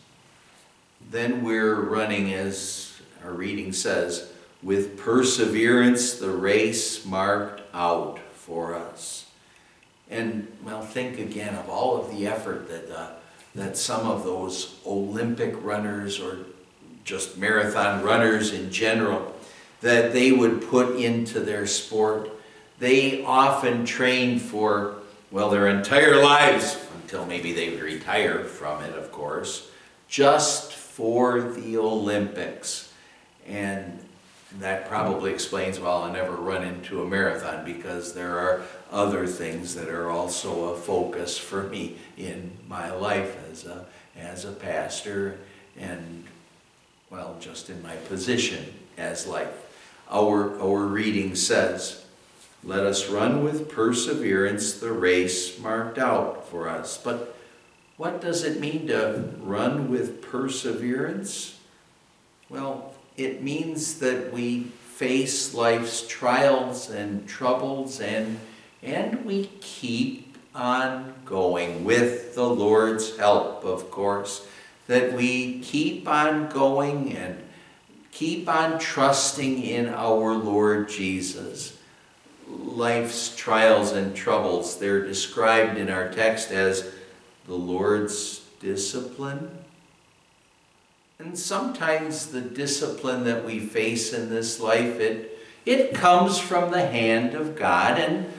Then 1.09 1.43
we're 1.43 1.75
running, 1.75 2.33
as 2.33 2.86
our 3.27 3.33
reading 3.33 3.73
says, 3.73 4.31
with 4.63 4.97
perseverance 4.97 6.13
the 6.15 6.29
race 6.29 7.05
marked 7.05 7.61
out 7.73 8.19
for 8.33 8.73
us. 8.73 9.29
And, 10.09 10.47
well, 10.63 10.81
think 10.81 11.19
again 11.19 11.55
of 11.55 11.69
all 11.69 11.97
of 11.97 12.09
the 12.09 12.25
effort 12.27 12.69
that 12.69 12.89
uh, 12.89 13.09
that 13.55 13.75
some 13.75 14.07
of 14.07 14.23
those 14.23 14.79
Olympic 14.85 15.53
runners 15.63 16.19
or 16.19 16.37
just 17.03 17.37
marathon 17.37 18.03
runners 18.03 18.53
in 18.53 18.71
general, 18.71 19.35
that 19.81 20.13
they 20.13 20.31
would 20.31 20.61
put 20.69 20.95
into 20.95 21.39
their 21.39 21.65
sport. 21.65 22.29
They 22.79 23.23
often 23.23 23.85
train 23.85 24.39
for, 24.39 24.97
well, 25.31 25.49
their 25.49 25.67
entire 25.67 26.21
lives, 26.21 26.77
until 27.01 27.25
maybe 27.25 27.51
they 27.51 27.69
retire 27.77 28.43
from 28.43 28.83
it, 28.83 28.95
of 28.95 29.11
course, 29.11 29.71
just 30.07 30.73
for 30.73 31.41
the 31.41 31.77
Olympics. 31.77 32.86
And 33.47 33.99
that 34.59 34.87
probably 34.87 35.31
explains 35.31 35.79
why 35.79 35.89
I'll 35.89 36.11
never 36.11 36.35
run 36.35 36.63
into 36.63 37.01
a 37.01 37.07
marathon 37.07 37.65
because 37.65 38.13
there 38.13 38.39
are 38.39 38.63
other 38.91 39.27
things 39.27 39.75
that 39.75 39.89
are 39.89 40.09
also 40.09 40.73
a 40.73 40.77
focus 40.77 41.37
for 41.37 41.63
me 41.63 41.97
in 42.17 42.51
my 42.67 42.91
life 42.91 43.37
as 43.51 43.65
a, 43.65 43.85
as 44.17 44.45
a 44.45 44.51
pastor 44.51 45.37
and, 45.77 46.23
well, 47.09 47.35
just 47.39 47.69
in 47.69 47.81
my 47.83 47.95
position 47.95 48.73
as 48.97 49.27
life. 49.27 49.51
Our, 50.09 50.59
our 50.61 50.85
reading 50.85 51.35
says, 51.35 52.05
Let 52.63 52.79
us 52.79 53.09
run 53.09 53.43
with 53.43 53.69
perseverance 53.69 54.73
the 54.79 54.93
race 54.93 55.59
marked 55.59 55.97
out 55.97 56.49
for 56.49 56.69
us. 56.69 56.97
But 56.97 57.35
what 57.97 58.21
does 58.21 58.43
it 58.43 58.59
mean 58.59 58.87
to 58.87 59.29
run 59.39 59.91
with 59.91 60.21
perseverance? 60.21 61.59
Well, 62.49 62.93
it 63.17 63.41
means 63.41 63.99
that 63.99 64.31
we 64.31 64.63
face 64.63 65.53
life's 65.53 66.07
trials 66.07 66.89
and 66.89 67.27
troubles 67.27 67.99
and, 67.99 68.39
and 68.81 69.25
we 69.25 69.47
keep 69.59 70.37
on 70.53 71.13
going 71.25 71.83
with 71.83 72.35
the 72.35 72.47
Lord's 72.47 73.17
help, 73.17 73.63
of 73.65 73.91
course. 73.91 74.47
That 74.87 75.13
we 75.13 75.59
keep 75.59 76.07
on 76.07 76.47
going 76.49 77.15
and 77.15 77.37
keep 78.11 78.47
on 78.47 78.79
trusting 78.79 79.61
in 79.61 79.89
our 79.89 80.33
Lord 80.33 80.89
Jesus. 80.89 81.77
life's 82.49 83.35
trials 83.35 83.91
and 83.91 84.15
troubles, 84.15 84.77
they're 84.77 85.05
described 85.05 85.77
in 85.77 85.89
our 85.89 86.09
text 86.09 86.49
as 86.51 86.89
the 87.45 87.55
Lord's 87.55 88.39
discipline. 88.61 89.56
And 91.19 91.37
sometimes 91.37 92.27
the 92.27 92.41
discipline 92.41 93.23
that 93.23 93.43
we 93.43 93.59
face 93.59 94.13
in 94.13 94.29
this 94.29 94.59
life, 94.59 94.99
it, 94.99 95.39
it 95.65 95.95
comes 95.95 96.37
from 96.37 96.69
the 96.69 96.85
hand 96.85 97.33
of 97.33 97.55
God. 97.55 97.97
And 97.97 98.31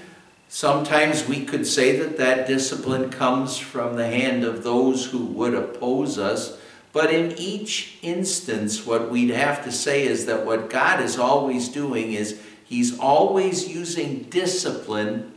sometimes 0.48 1.26
we 1.26 1.44
could 1.44 1.66
say 1.66 1.96
that 1.98 2.18
that 2.18 2.46
discipline 2.46 3.10
comes 3.10 3.58
from 3.58 3.96
the 3.96 4.06
hand 4.06 4.44
of 4.44 4.62
those 4.62 5.06
who 5.06 5.24
would 5.26 5.54
oppose 5.54 6.18
us. 6.18 6.56
But 6.92 7.12
in 7.12 7.32
each 7.36 7.98
instance, 8.00 8.86
what 8.86 9.10
we'd 9.10 9.30
have 9.30 9.64
to 9.64 9.72
say 9.72 10.06
is 10.06 10.26
that 10.26 10.46
what 10.46 10.70
God 10.70 11.00
is 11.00 11.18
always 11.18 11.68
doing 11.68 12.12
is 12.12 12.40
He's 12.64 12.98
always 12.98 13.66
using 13.66 14.24
discipline, 14.24 15.32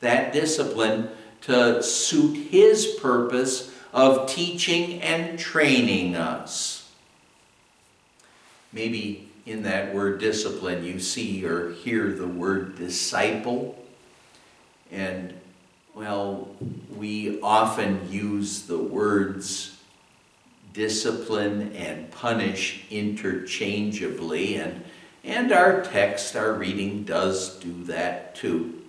that 0.00 0.32
discipline, 0.32 1.10
to 1.42 1.82
suit 1.82 2.48
His 2.48 2.86
purpose 3.00 3.72
of 3.92 4.28
teaching 4.28 5.00
and 5.02 5.38
training 5.38 6.16
us. 6.16 6.71
Maybe 8.72 9.28
in 9.44 9.62
that 9.64 9.94
word 9.94 10.20
discipline, 10.20 10.84
you 10.84 10.98
see 11.00 11.44
or 11.44 11.72
hear 11.72 12.12
the 12.12 12.26
word 12.26 12.76
disciple. 12.76 13.78
And, 14.90 15.34
well, 15.94 16.48
we 16.96 17.40
often 17.40 18.10
use 18.10 18.62
the 18.62 18.78
words 18.78 19.78
discipline 20.72 21.72
and 21.74 22.10
punish 22.10 22.84
interchangeably, 22.90 24.56
and, 24.56 24.82
and 25.24 25.52
our 25.52 25.82
text, 25.82 26.34
our 26.34 26.54
reading, 26.54 27.04
does 27.04 27.58
do 27.58 27.84
that 27.84 28.34
too. 28.34 28.82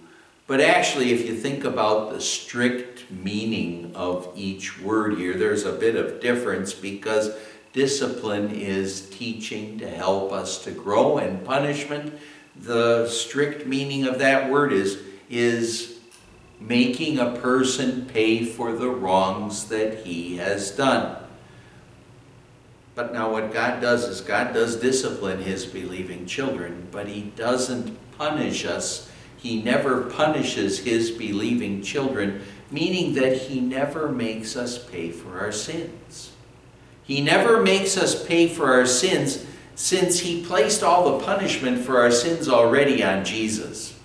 But 0.45 0.61
actually, 0.61 1.11
if 1.13 1.25
you 1.25 1.35
think 1.35 1.63
about 1.63 2.11
the 2.11 2.21
strict 2.21 3.09
meaning 3.11 3.91
of 3.95 4.29
each 4.35 4.79
word 4.79 5.17
here, 5.17 5.33
there's 5.35 5.65
a 5.65 5.71
bit 5.71 5.95
of 5.95 6.19
difference 6.19 6.73
because 6.73 7.31
discipline 7.73 8.51
is 8.51 9.09
teaching 9.09 9.79
to 9.79 9.89
help 9.89 10.31
us 10.31 10.63
to 10.63 10.71
grow, 10.71 11.17
and 11.17 11.43
punishment, 11.43 12.17
the 12.55 13.07
strict 13.07 13.65
meaning 13.65 14.05
of 14.05 14.19
that 14.19 14.49
word 14.49 14.71
is, 14.71 14.99
is 15.29 15.99
making 16.59 17.19
a 17.19 17.35
person 17.37 18.05
pay 18.05 18.45
for 18.45 18.71
the 18.71 18.89
wrongs 18.89 19.65
that 19.65 20.05
he 20.05 20.37
has 20.37 20.71
done. 20.71 21.17
But 22.95 23.11
now, 23.11 23.31
what 23.31 23.51
God 23.51 23.81
does 23.81 24.07
is 24.07 24.21
God 24.21 24.53
does 24.53 24.75
discipline 24.75 25.41
his 25.41 25.65
believing 25.65 26.27
children, 26.27 26.87
but 26.91 27.07
he 27.07 27.21
doesn't 27.35 27.97
punish 28.17 28.65
us 28.65 29.09
he 29.43 29.61
never 29.61 30.03
punishes 30.03 30.79
his 30.79 31.11
believing 31.11 31.81
children, 31.81 32.43
meaning 32.71 33.13
that 33.15 33.35
he 33.35 33.59
never 33.59 34.09
makes 34.09 34.55
us 34.55 34.77
pay 34.77 35.11
for 35.11 35.37
our 35.37 35.51
sins. 35.51 36.31
He 37.03 37.21
never 37.21 37.61
makes 37.61 37.97
us 37.97 38.25
pay 38.25 38.47
for 38.47 38.71
our 38.71 38.85
sins 38.85 39.45
since 39.75 40.19
he 40.19 40.45
placed 40.45 40.83
all 40.83 41.17
the 41.17 41.25
punishment 41.25 41.83
for 41.83 41.99
our 41.99 42.11
sins 42.11 42.47
already 42.47 43.03
on 43.03 43.25
Jesus. 43.25 43.97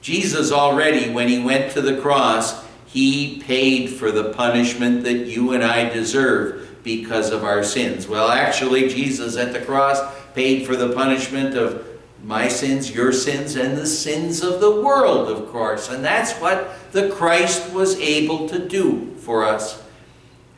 Jesus 0.00 0.52
already, 0.52 1.10
when 1.10 1.28
he 1.28 1.42
went 1.42 1.72
to 1.72 1.82
the 1.82 2.00
cross, 2.00 2.64
he 2.86 3.40
paid 3.40 3.90
for 3.90 4.10
the 4.10 4.32
punishment 4.32 5.02
that 5.04 5.26
you 5.26 5.52
and 5.52 5.62
I 5.62 5.88
deserve 5.88 6.82
because 6.82 7.30
of 7.30 7.44
our 7.44 7.62
sins. 7.62 8.08
Well, 8.08 8.28
actually, 8.28 8.88
Jesus 8.88 9.36
at 9.36 9.52
the 9.52 9.60
cross 9.60 10.00
paid 10.34 10.66
for 10.66 10.76
the 10.76 10.94
punishment 10.94 11.54
of 11.54 11.86
my 12.24 12.48
sins, 12.48 12.94
your 12.94 13.12
sins, 13.12 13.56
and 13.56 13.76
the 13.76 13.86
sins 13.86 14.42
of 14.42 14.60
the 14.60 14.80
world, 14.80 15.28
of 15.28 15.48
course. 15.50 15.90
And 15.90 16.04
that's 16.04 16.32
what 16.40 16.92
the 16.92 17.10
Christ 17.10 17.72
was 17.72 17.98
able 18.00 18.48
to 18.48 18.66
do 18.66 19.14
for 19.16 19.44
us. 19.44 19.82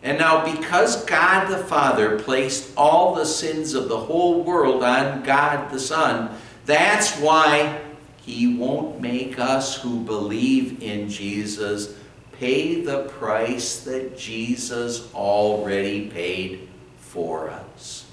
And 0.03 0.19
now, 0.19 0.51
because 0.55 1.05
God 1.05 1.49
the 1.49 1.59
Father 1.59 2.19
placed 2.19 2.73
all 2.77 3.15
the 3.15 3.27
sins 3.27 3.75
of 3.75 3.89
the 3.89 3.99
whole 3.99 4.43
world 4.43 4.83
on 4.83 5.23
God 5.23 5.71
the 5.71 5.81
Son, 5.81 6.31
that's 6.65 7.19
why 7.19 7.81
He 8.23 8.57
won't 8.57 9.01
make 9.01 9.39
us 9.39 9.77
who 9.77 10.01
believe 10.01 10.83
in 10.83 11.11
Jesus 11.11 11.95
pay 12.33 12.81
the 12.81 13.03
price 13.05 13.81
that 13.85 14.17
Jesus 14.17 15.13
already 15.13 16.09
paid 16.09 16.67
for 16.97 17.51
us. 17.51 18.07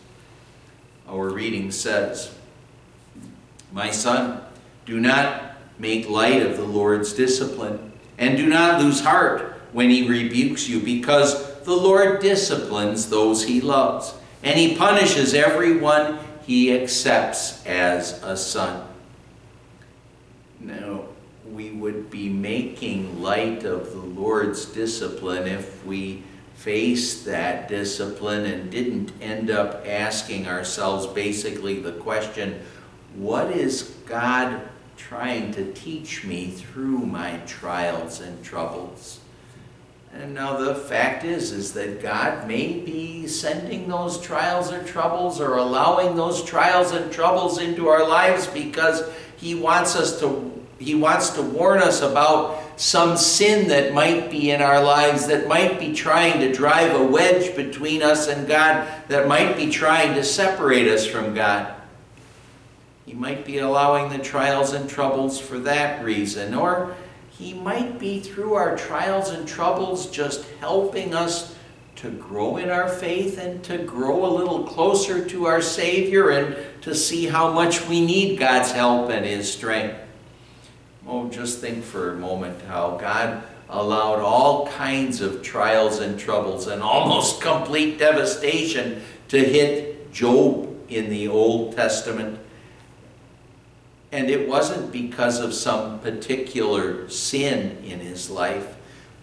Our 1.07 1.29
reading 1.29 1.71
says, 1.71 2.33
my 3.71 3.91
son, 3.91 4.41
do 4.85 4.99
not 4.99 5.57
make 5.79 6.09
light 6.09 6.41
of 6.45 6.57
the 6.57 6.63
Lord's 6.63 7.13
discipline, 7.13 7.93
and 8.17 8.35
do 8.35 8.47
not 8.47 8.81
lose 8.81 8.99
heart 8.99 9.53
when 9.71 9.89
he 9.89 10.07
rebukes 10.07 10.67
you, 10.67 10.81
because 10.81 11.46
the 11.67 11.75
Lord 11.75 12.21
disciplines 12.21 13.09
those 13.09 13.43
he 13.43 13.59
loves, 13.59 14.13
and 14.41 14.57
he 14.57 14.77
punishes 14.77 15.33
everyone 15.33 16.17
he 16.43 16.73
accepts 16.73 17.65
as 17.65 18.23
a 18.23 18.37
son. 18.37 18.87
Now, 20.61 21.07
we 21.45 21.71
would 21.71 22.09
be 22.09 22.29
making 22.29 23.21
light 23.21 23.65
of 23.65 23.91
the 23.91 23.99
Lord's 23.99 24.63
discipline 24.63 25.45
if 25.45 25.85
we 25.85 26.23
faced 26.55 27.25
that 27.25 27.67
discipline 27.67 28.45
and 28.45 28.71
didn't 28.71 29.11
end 29.19 29.51
up 29.51 29.85
asking 29.85 30.47
ourselves 30.47 31.05
basically 31.07 31.81
the 31.81 31.91
question 31.91 32.61
what 33.13 33.51
is 33.51 33.93
God 34.05 34.61
trying 34.95 35.51
to 35.51 35.73
teach 35.73 36.23
me 36.23 36.49
through 36.49 36.99
my 36.99 37.41
trials 37.45 38.21
and 38.21 38.41
troubles? 38.41 39.19
And 40.19 40.33
now 40.33 40.57
the 40.57 40.73
fact 40.73 41.23
is, 41.23 41.51
is 41.51 41.73
that 41.73 42.01
God 42.01 42.47
may 42.47 42.79
be 42.79 43.27
sending 43.27 43.87
those 43.87 44.19
trials 44.19 44.71
or 44.71 44.83
troubles 44.83 45.39
or 45.39 45.57
allowing 45.57 46.15
those 46.15 46.43
trials 46.43 46.91
and 46.91 47.11
troubles 47.11 47.59
into 47.59 47.87
our 47.87 48.07
lives 48.07 48.47
because 48.47 49.03
He 49.37 49.53
wants 49.53 49.95
us 49.95 50.19
to 50.21 50.51
He 50.79 50.95
wants 50.95 51.29
to 51.31 51.43
warn 51.43 51.83
us 51.83 52.01
about 52.01 52.63
some 52.79 53.15
sin 53.15 53.67
that 53.67 53.93
might 53.93 54.31
be 54.31 54.49
in 54.49 54.61
our 54.61 54.83
lives 54.83 55.27
that 55.27 55.47
might 55.47 55.79
be 55.79 55.93
trying 55.93 56.39
to 56.39 56.51
drive 56.51 56.95
a 56.95 57.05
wedge 57.05 57.55
between 57.55 58.01
us 58.01 58.27
and 58.27 58.47
God, 58.47 58.87
that 59.09 59.27
might 59.27 59.55
be 59.55 59.69
trying 59.69 60.15
to 60.15 60.23
separate 60.23 60.87
us 60.87 61.05
from 61.05 61.35
God. 61.35 61.73
He 63.05 63.13
might 63.13 63.45
be 63.45 63.59
allowing 63.59 64.09
the 64.09 64.23
trials 64.23 64.73
and 64.73 64.89
troubles 64.89 65.39
for 65.39 65.59
that 65.59 66.03
reason, 66.03 66.53
or 66.53 66.95
He 67.37 67.53
might 67.53 67.99
be 67.99 68.19
through 68.19 68.55
our 68.55 68.75
trials 68.75 69.29
and 69.29 69.47
troubles 69.47 70.09
just 70.09 70.45
helping 70.59 71.13
us 71.13 71.55
to 71.97 72.09
grow 72.09 72.57
in 72.57 72.69
our 72.69 72.89
faith 72.89 73.37
and 73.37 73.63
to 73.63 73.77
grow 73.79 74.25
a 74.25 74.35
little 74.35 74.63
closer 74.63 75.27
to 75.29 75.45
our 75.45 75.61
Savior 75.61 76.29
and 76.29 76.55
to 76.81 76.95
see 76.95 77.25
how 77.25 77.51
much 77.51 77.87
we 77.87 78.05
need 78.05 78.39
God's 78.39 78.71
help 78.71 79.09
and 79.09 79.25
His 79.25 79.51
strength. 79.51 79.99
Oh, 81.07 81.29
just 81.29 81.59
think 81.59 81.83
for 81.83 82.13
a 82.13 82.17
moment 82.17 82.61
how 82.63 82.97
God 82.97 83.43
allowed 83.69 84.19
all 84.19 84.67
kinds 84.67 85.21
of 85.21 85.41
trials 85.41 85.99
and 85.99 86.19
troubles 86.19 86.67
and 86.67 86.81
almost 86.81 87.41
complete 87.41 87.97
devastation 87.99 89.01
to 89.29 89.37
hit 89.37 90.11
Job 90.11 90.75
in 90.89 91.09
the 91.09 91.27
Old 91.27 91.75
Testament. 91.75 92.39
And 94.11 94.29
it 94.29 94.47
wasn't 94.47 94.91
because 94.91 95.39
of 95.39 95.53
some 95.53 95.99
particular 95.99 97.09
sin 97.09 97.83
in 97.83 97.99
his 97.99 98.29
life, 98.29 98.75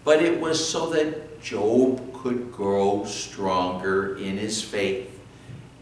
but 0.04 0.22
it 0.22 0.40
was 0.40 0.68
so 0.68 0.90
that 0.90 1.40
Job 1.40 2.12
could 2.12 2.52
grow 2.52 3.04
stronger 3.04 4.16
in 4.16 4.36
his 4.36 4.62
faith. 4.62 5.10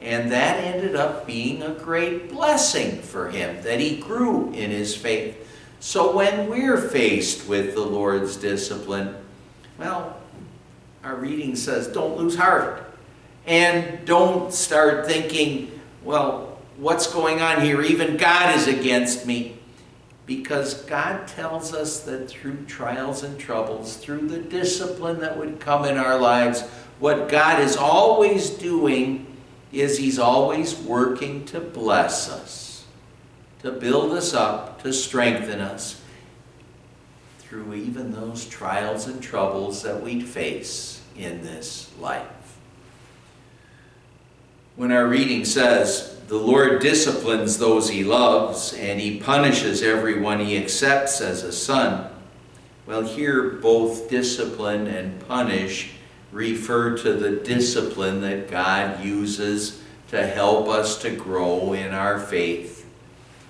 And 0.01 0.33
that 0.33 0.63
ended 0.63 0.97
up 0.97 1.27
being 1.27 1.63
a 1.63 1.71
great 1.71 2.29
blessing 2.29 3.01
for 3.03 3.31
him, 3.31 3.63
that 3.63 3.79
he 3.79 3.97
grew 3.97 4.53
in 4.53 4.71
his 4.71 4.97
faith. 4.97 5.49
So 5.79 6.15
when 6.15 6.49
we're 6.49 6.81
faced 6.81 7.49
with 7.49 7.75
the 7.75 7.81
Lord's 7.81 8.37
discipline, 8.37 9.17
well, 9.79 10.17
our 11.03 11.17
reading 11.17 11.57
says 11.57 11.89
don't 11.89 12.17
lose 12.17 12.37
heart. 12.37 12.85
And 13.47 14.05
don't 14.05 14.53
start 14.53 15.07
thinking, 15.07 15.81
well, 16.05 16.52
what's 16.83 17.07
going 17.07 17.41
on 17.41 17.63
here? 17.63 17.81
Even 17.81 18.17
God 18.17 18.57
is 18.57 18.67
against 18.67 19.25
me. 19.25 19.57
Because 20.27 20.83
God 20.83 21.27
tells 21.29 21.73
us 21.73 22.01
that 22.01 22.29
through 22.29 22.65
trials 22.67 23.23
and 23.23 23.39
troubles, 23.39 23.97
through 23.97 24.29
the 24.29 24.39
discipline 24.39 25.21
that 25.21 25.37
would 25.37 25.61
come 25.61 25.85
in 25.85 25.97
our 25.97 26.19
lives, 26.19 26.63
what 26.99 27.29
God 27.29 27.61
is 27.61 27.77
always 27.77 28.51
doing 28.51 29.27
is 29.73 29.99
He's 29.99 30.19
always 30.19 30.77
working 30.77 31.45
to 31.47 31.61
bless 31.61 32.29
us, 32.29 32.85
to 33.61 33.73
build 33.73 34.13
us 34.13 34.35
up, 34.35 34.83
to 34.83 34.93
strengthen 34.93 35.61
us 35.61 36.01
through 37.39 37.75
even 37.75 38.13
those 38.13 38.45
trials 38.47 39.07
and 39.07 39.23
troubles 39.23 39.83
that 39.83 40.03
we 40.03 40.21
face 40.21 41.03
in 41.17 41.43
this 41.43 41.91
life. 41.99 42.27
When 44.77 44.91
our 44.93 45.07
reading 45.07 45.45
says, 45.45 46.19
the 46.33 46.39
Lord 46.39 46.81
disciplines 46.81 47.59
those 47.59 47.91
he 47.91 48.05
loves, 48.05 48.73
and 48.73 48.99
he 48.99 49.21
punishes 49.21 49.83
everyone 49.83 50.41
he 50.41 50.57
accepts 50.57 51.21
as 51.21 51.43
a 51.43 51.53
son. 51.53 52.11
Well, 52.87 53.03
here 53.03 53.51
both 53.51 54.09
discipline 54.09 54.87
and 54.87 55.21
punish 55.29 55.91
refer 56.31 56.97
to 56.97 57.13
the 57.13 57.33
discipline 57.33 58.23
that 58.23 58.51
God 58.51 59.05
uses 59.05 59.83
to 60.09 60.27
help 60.27 60.69
us 60.69 61.03
to 61.03 61.11
grow 61.11 61.75
in 61.75 61.93
our 61.93 62.19
faith. 62.19 62.91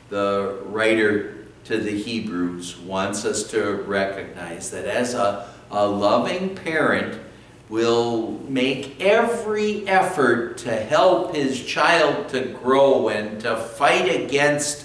The 0.08 0.58
writer 0.64 1.36
to 1.66 1.78
the 1.78 1.96
Hebrews 1.96 2.78
wants 2.78 3.24
us 3.24 3.48
to 3.52 3.74
recognize 3.74 4.72
that 4.72 4.86
as 4.86 5.14
a, 5.14 5.48
a 5.70 5.86
loving 5.86 6.56
parent 6.56 7.21
will 7.72 8.38
make 8.48 9.00
every 9.00 9.88
effort 9.88 10.58
to 10.58 10.70
help 10.70 11.34
his 11.34 11.64
child 11.64 12.28
to 12.28 12.42
grow 12.62 13.08
and 13.08 13.40
to 13.40 13.56
fight 13.56 14.14
against, 14.14 14.84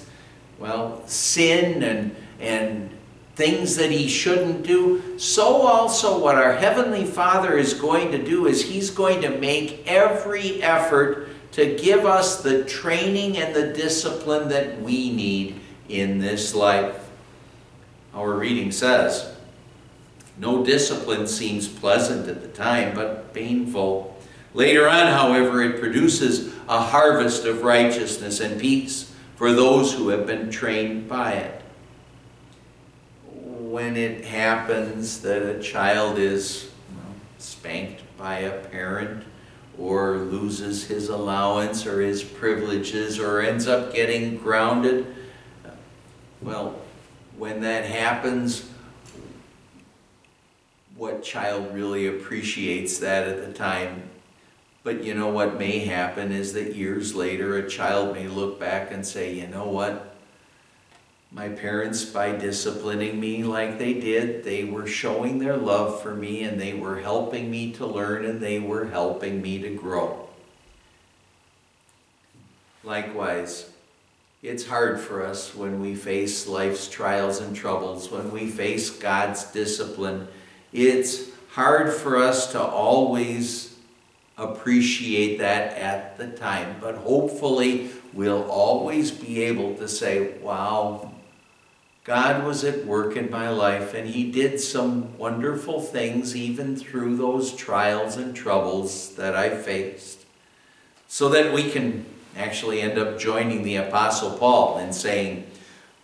well, 0.58 1.06
sin 1.06 1.84
and, 1.84 2.16
and 2.40 2.90
things 3.36 3.76
that 3.76 3.92
he 3.92 4.08
shouldn't 4.08 4.66
do, 4.66 5.20
so 5.20 5.64
also 5.64 6.18
what 6.18 6.36
our 6.36 6.54
Heavenly 6.54 7.04
Father 7.04 7.58
is 7.58 7.74
going 7.74 8.10
to 8.14 8.24
do 8.24 8.48
is 8.48 8.64
He's 8.64 8.90
going 8.90 9.22
to 9.22 9.38
make 9.38 9.86
every 9.86 10.64
effort 10.64 11.28
to 11.52 11.76
give 11.76 12.06
us 12.06 12.42
the 12.42 12.64
training 12.64 13.38
and 13.38 13.54
the 13.54 13.74
discipline 13.74 14.48
that 14.48 14.82
we 14.82 15.12
need 15.12 15.60
in 15.90 16.20
this 16.20 16.56
life. 16.56 17.10
Our 18.14 18.32
reading 18.32 18.72
says, 18.72 19.37
No 20.40 20.64
discipline 20.64 21.28
seems 21.28 21.68
pleasant 21.68 22.28
at 22.28 22.42
the 22.42 22.48
time, 22.48 22.94
but 22.94 23.34
painful. 23.34 24.16
Later 24.54 24.88
on, 24.88 25.08
however, 25.08 25.64
it 25.64 25.80
produces 25.80 26.54
a 26.70 26.80
harvest 26.80 27.46
of 27.46 27.64
righteousness 27.64 28.40
and 28.40 28.60
peace 28.60 29.14
for 29.36 29.54
those 29.54 29.94
who 29.94 30.10
have 30.10 30.28
been 30.28 30.50
trained 30.50 31.08
by 31.08 31.34
it. 31.34 31.62
When 33.32 33.98
it 33.98 34.26
happens 34.26 35.22
that 35.22 35.44
a 35.44 35.62
child 35.62 36.18
is 36.18 36.72
spanked 37.38 38.02
by 38.18 38.40
a 38.40 38.66
parent, 38.68 39.24
or 39.78 40.18
loses 40.18 40.86
his 40.88 41.10
allowance 41.10 41.86
or 41.86 42.02
his 42.02 42.24
privileges, 42.24 43.20
or 43.20 43.42
ends 43.42 43.68
up 43.68 43.94
getting 43.94 44.38
grounded, 44.38 45.16
well, 46.42 46.80
when 47.38 47.62
that 47.62 47.86
happens, 47.86 48.68
what 50.98 51.24
child 51.24 51.74
really 51.74 52.08
appreciates 52.08 52.98
that 52.98 53.28
at 53.28 53.46
the 53.46 53.54
time? 53.54 54.04
But 54.84 55.04
you 55.04 55.14
know 55.14 55.28
what 55.28 55.60
may 55.60 55.80
happen 55.80 56.32
is 56.32 56.54
that 56.54 56.76
years 56.76 57.14
later, 57.14 57.58
a 57.58 57.70
child 57.70 58.16
may 58.16 58.28
look 58.28 58.60
back 58.60 58.92
and 58.92 59.06
say, 59.06 59.34
you 59.34 59.48
know 59.48 59.68
what? 59.68 60.16
My 61.32 61.50
parents, 61.50 62.06
by 62.06 62.32
disciplining 62.32 63.20
me 63.20 63.44
like 63.44 63.78
they 63.78 63.94
did, 63.94 64.44
they 64.44 64.64
were 64.64 64.88
showing 64.88 65.40
their 65.40 65.58
love 65.58 66.02
for 66.02 66.16
me 66.16 66.44
and 66.44 66.60
they 66.60 66.74
were 66.74 67.02
helping 67.02 67.52
me 67.52 67.74
to 67.74 67.86
learn 67.86 68.26
and 68.26 68.40
they 68.40 68.60
were 68.60 68.86
helping 68.86 69.42
me 69.42 69.60
to 69.60 69.70
grow. 69.70 70.30
Likewise, 72.84 73.70
it's 74.42 74.68
hard 74.68 75.02
for 75.02 75.22
us 75.22 75.54
when 75.54 75.82
we 75.82 75.96
face 75.96 76.48
life's 76.48 76.88
trials 76.88 77.42
and 77.42 77.54
troubles, 77.54 78.10
when 78.10 78.32
we 78.32 78.48
face 78.48 78.90
God's 78.90 79.44
discipline. 79.52 80.30
It's 80.74 81.30
hard 81.52 81.94
for 81.94 82.18
us 82.18 82.52
to 82.52 82.62
always 82.62 83.76
appreciate 84.38 85.40
that 85.40 85.78
at 85.78 86.18
the 86.18 86.28
time, 86.28 86.76
but 86.80 86.96
hopefully 86.96 87.90
we'll 88.14 88.50
always 88.50 89.12
be 89.12 89.42
able 89.44 89.76
to 89.76 89.88
say, 89.88 90.38
wow, 90.40 91.12
God 92.04 92.46
was 92.46 92.64
at 92.64 92.86
work 92.86 93.18
in 93.18 93.30
my 93.30 93.50
life 93.50 93.94
and 93.94 94.08
He 94.08 94.32
did 94.32 94.60
some 94.60 95.18
wonderful 95.18 95.82
things 95.82 96.36
even 96.36 96.76
through 96.76 97.18
those 97.18 97.54
trials 97.54 98.16
and 98.16 98.36
troubles 98.36 99.16
that 99.16 99.36
I 99.36 99.58
faced. 99.58 100.26
So 101.08 101.30
that 101.30 101.54
we 101.54 101.70
can 101.70 102.06
actually 102.38 102.82
end 102.82 102.98
up 102.98 103.18
joining 103.18 103.64
the 103.64 103.78
Apostle 103.78 104.38
Paul 104.38 104.78
in 104.78 104.94
saying, 104.94 105.50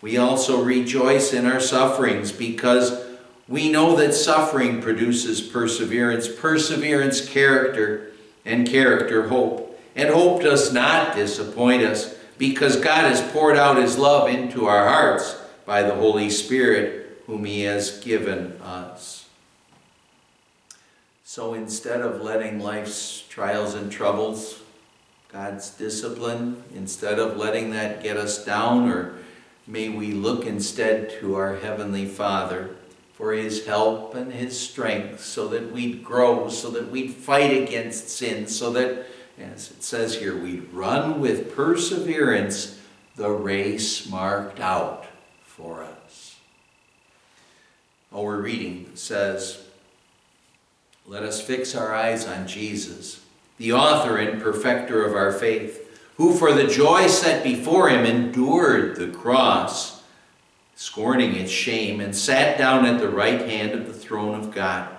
We 0.01 0.17
also 0.17 0.63
rejoice 0.63 1.33
in 1.33 1.45
our 1.45 1.59
sufferings 1.59 2.31
because 2.31 3.02
we 3.47 3.69
know 3.69 3.95
that 3.97 4.13
suffering 4.13 4.81
produces 4.81 5.41
perseverance, 5.41 6.27
perseverance, 6.27 7.27
character, 7.27 8.11
and 8.45 8.67
character, 8.67 9.27
hope. 9.27 9.79
And 9.95 10.09
hope 10.09 10.41
does 10.41 10.73
not 10.73 11.15
disappoint 11.15 11.83
us 11.83 12.15
because 12.37 12.77
God 12.77 13.03
has 13.03 13.21
poured 13.31 13.57
out 13.57 13.77
His 13.77 13.97
love 13.97 14.29
into 14.29 14.65
our 14.65 14.87
hearts 14.87 15.37
by 15.65 15.83
the 15.83 15.95
Holy 15.95 16.29
Spirit, 16.29 17.21
whom 17.27 17.45
He 17.45 17.61
has 17.61 17.99
given 17.99 18.53
us. 18.61 19.27
So 21.23 21.53
instead 21.53 22.01
of 22.01 22.21
letting 22.21 22.59
life's 22.59 23.23
trials 23.27 23.73
and 23.73 23.91
troubles 23.91 24.61
God's 25.31 25.71
discipline, 25.71 26.63
instead 26.75 27.19
of 27.19 27.37
letting 27.37 27.71
that 27.71 28.03
get 28.03 28.17
us 28.17 28.45
down, 28.45 28.87
or 28.87 29.15
may 29.65 29.89
we 29.89 30.11
look 30.13 30.45
instead 30.45 31.09
to 31.19 31.35
our 31.35 31.57
Heavenly 31.57 32.05
Father 32.05 32.75
for 33.23 33.31
His 33.31 33.65
help 33.65 34.15
and 34.15 34.33
His 34.33 34.59
strength 34.59 35.21
so 35.21 35.47
that 35.47 35.71
we'd 35.71 36.03
grow, 36.03 36.49
so 36.49 36.69
that 36.71 36.91
we'd 36.91 37.13
fight 37.13 37.55
against 37.63 38.09
sin, 38.09 38.47
so 38.47 38.69
that, 38.71 39.05
as 39.39 39.71
it 39.71 39.81
says 39.81 40.17
here, 40.17 40.37
we'd 40.37 40.73
run 40.73 41.21
with 41.21 41.55
perseverance 41.55 42.81
the 43.15 43.29
race 43.29 44.09
marked 44.09 44.59
out 44.59 45.05
for 45.45 45.83
us. 45.83 46.35
Oh, 48.11 48.25
our 48.25 48.39
reading 48.39 48.91
says, 48.95 49.63
Let 51.07 51.23
us 51.23 51.41
fix 51.41 51.75
our 51.75 51.95
eyes 51.95 52.27
on 52.27 52.45
Jesus 52.45 53.21
the 53.57 53.71
author 53.71 54.17
and 54.17 54.41
perfecter 54.41 55.05
of 55.05 55.15
our 55.15 55.31
faith, 55.31 56.01
who 56.17 56.33
for 56.33 56.51
the 56.51 56.67
joy 56.67 57.07
set 57.07 57.41
before 57.41 57.87
him 57.87 58.05
endured 58.05 58.97
the 58.97 59.07
cross, 59.07 59.92
scorning 60.75 61.35
its 61.35 61.51
shame, 61.51 61.99
and 61.99 62.15
sat 62.15 62.57
down 62.57 62.85
at 62.85 62.99
the 62.99 63.09
right 63.09 63.41
hand 63.41 63.71
of 63.71 63.87
the 63.87 63.93
throne 63.93 64.39
of 64.39 64.53
God. 64.53 64.89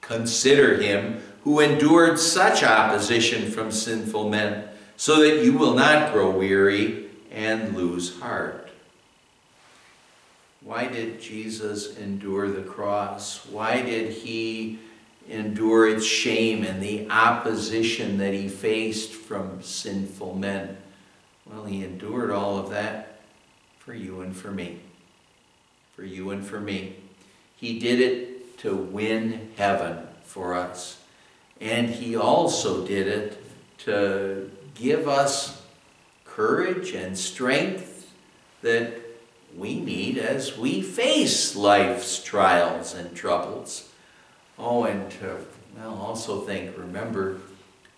Consider 0.00 0.80
him 0.80 1.22
who 1.44 1.60
endured 1.60 2.18
such 2.18 2.62
opposition 2.62 3.50
from 3.50 3.70
sinful 3.70 4.28
men, 4.28 4.68
so 4.96 5.20
that 5.20 5.44
you 5.44 5.56
will 5.56 5.74
not 5.74 6.12
grow 6.12 6.30
weary 6.30 7.08
and 7.30 7.76
lose 7.76 8.18
heart. 8.20 8.70
Why 10.62 10.86
did 10.86 11.20
Jesus 11.20 11.96
endure 11.96 12.50
the 12.50 12.62
cross? 12.62 13.46
Why 13.46 13.80
did 13.82 14.12
he 14.12 14.78
endure 15.28 15.88
its 15.88 16.04
shame 16.04 16.64
and 16.64 16.82
the 16.82 17.08
opposition 17.10 18.18
that 18.18 18.34
he 18.34 18.48
faced 18.48 19.12
from 19.12 19.62
sinful 19.62 20.34
men. 20.34 20.76
Well, 21.46 21.64
he 21.64 21.84
endured 21.84 22.30
all 22.30 22.58
of 22.58 22.70
that 22.70 23.20
for 23.78 23.94
you 23.94 24.20
and 24.20 24.34
for 24.36 24.50
me. 24.50 24.80
For 25.98 26.04
you 26.04 26.30
and 26.30 26.46
for 26.46 26.60
me. 26.60 26.94
He 27.56 27.80
did 27.80 28.00
it 28.00 28.56
to 28.58 28.72
win 28.72 29.50
heaven 29.56 30.06
for 30.22 30.54
us. 30.54 31.02
And 31.60 31.90
he 31.90 32.14
also 32.14 32.86
did 32.86 33.08
it 33.08 33.42
to 33.78 34.48
give 34.76 35.08
us 35.08 35.60
courage 36.24 36.92
and 36.92 37.18
strength 37.18 38.12
that 38.62 38.92
we 39.56 39.80
need 39.80 40.18
as 40.18 40.56
we 40.56 40.82
face 40.82 41.56
life's 41.56 42.22
trials 42.22 42.94
and 42.94 43.12
troubles. 43.16 43.90
Oh, 44.56 44.84
and 44.84 45.10
to 45.10 45.38
well, 45.76 45.98
also 45.98 46.42
think, 46.42 46.78
remember, 46.78 47.40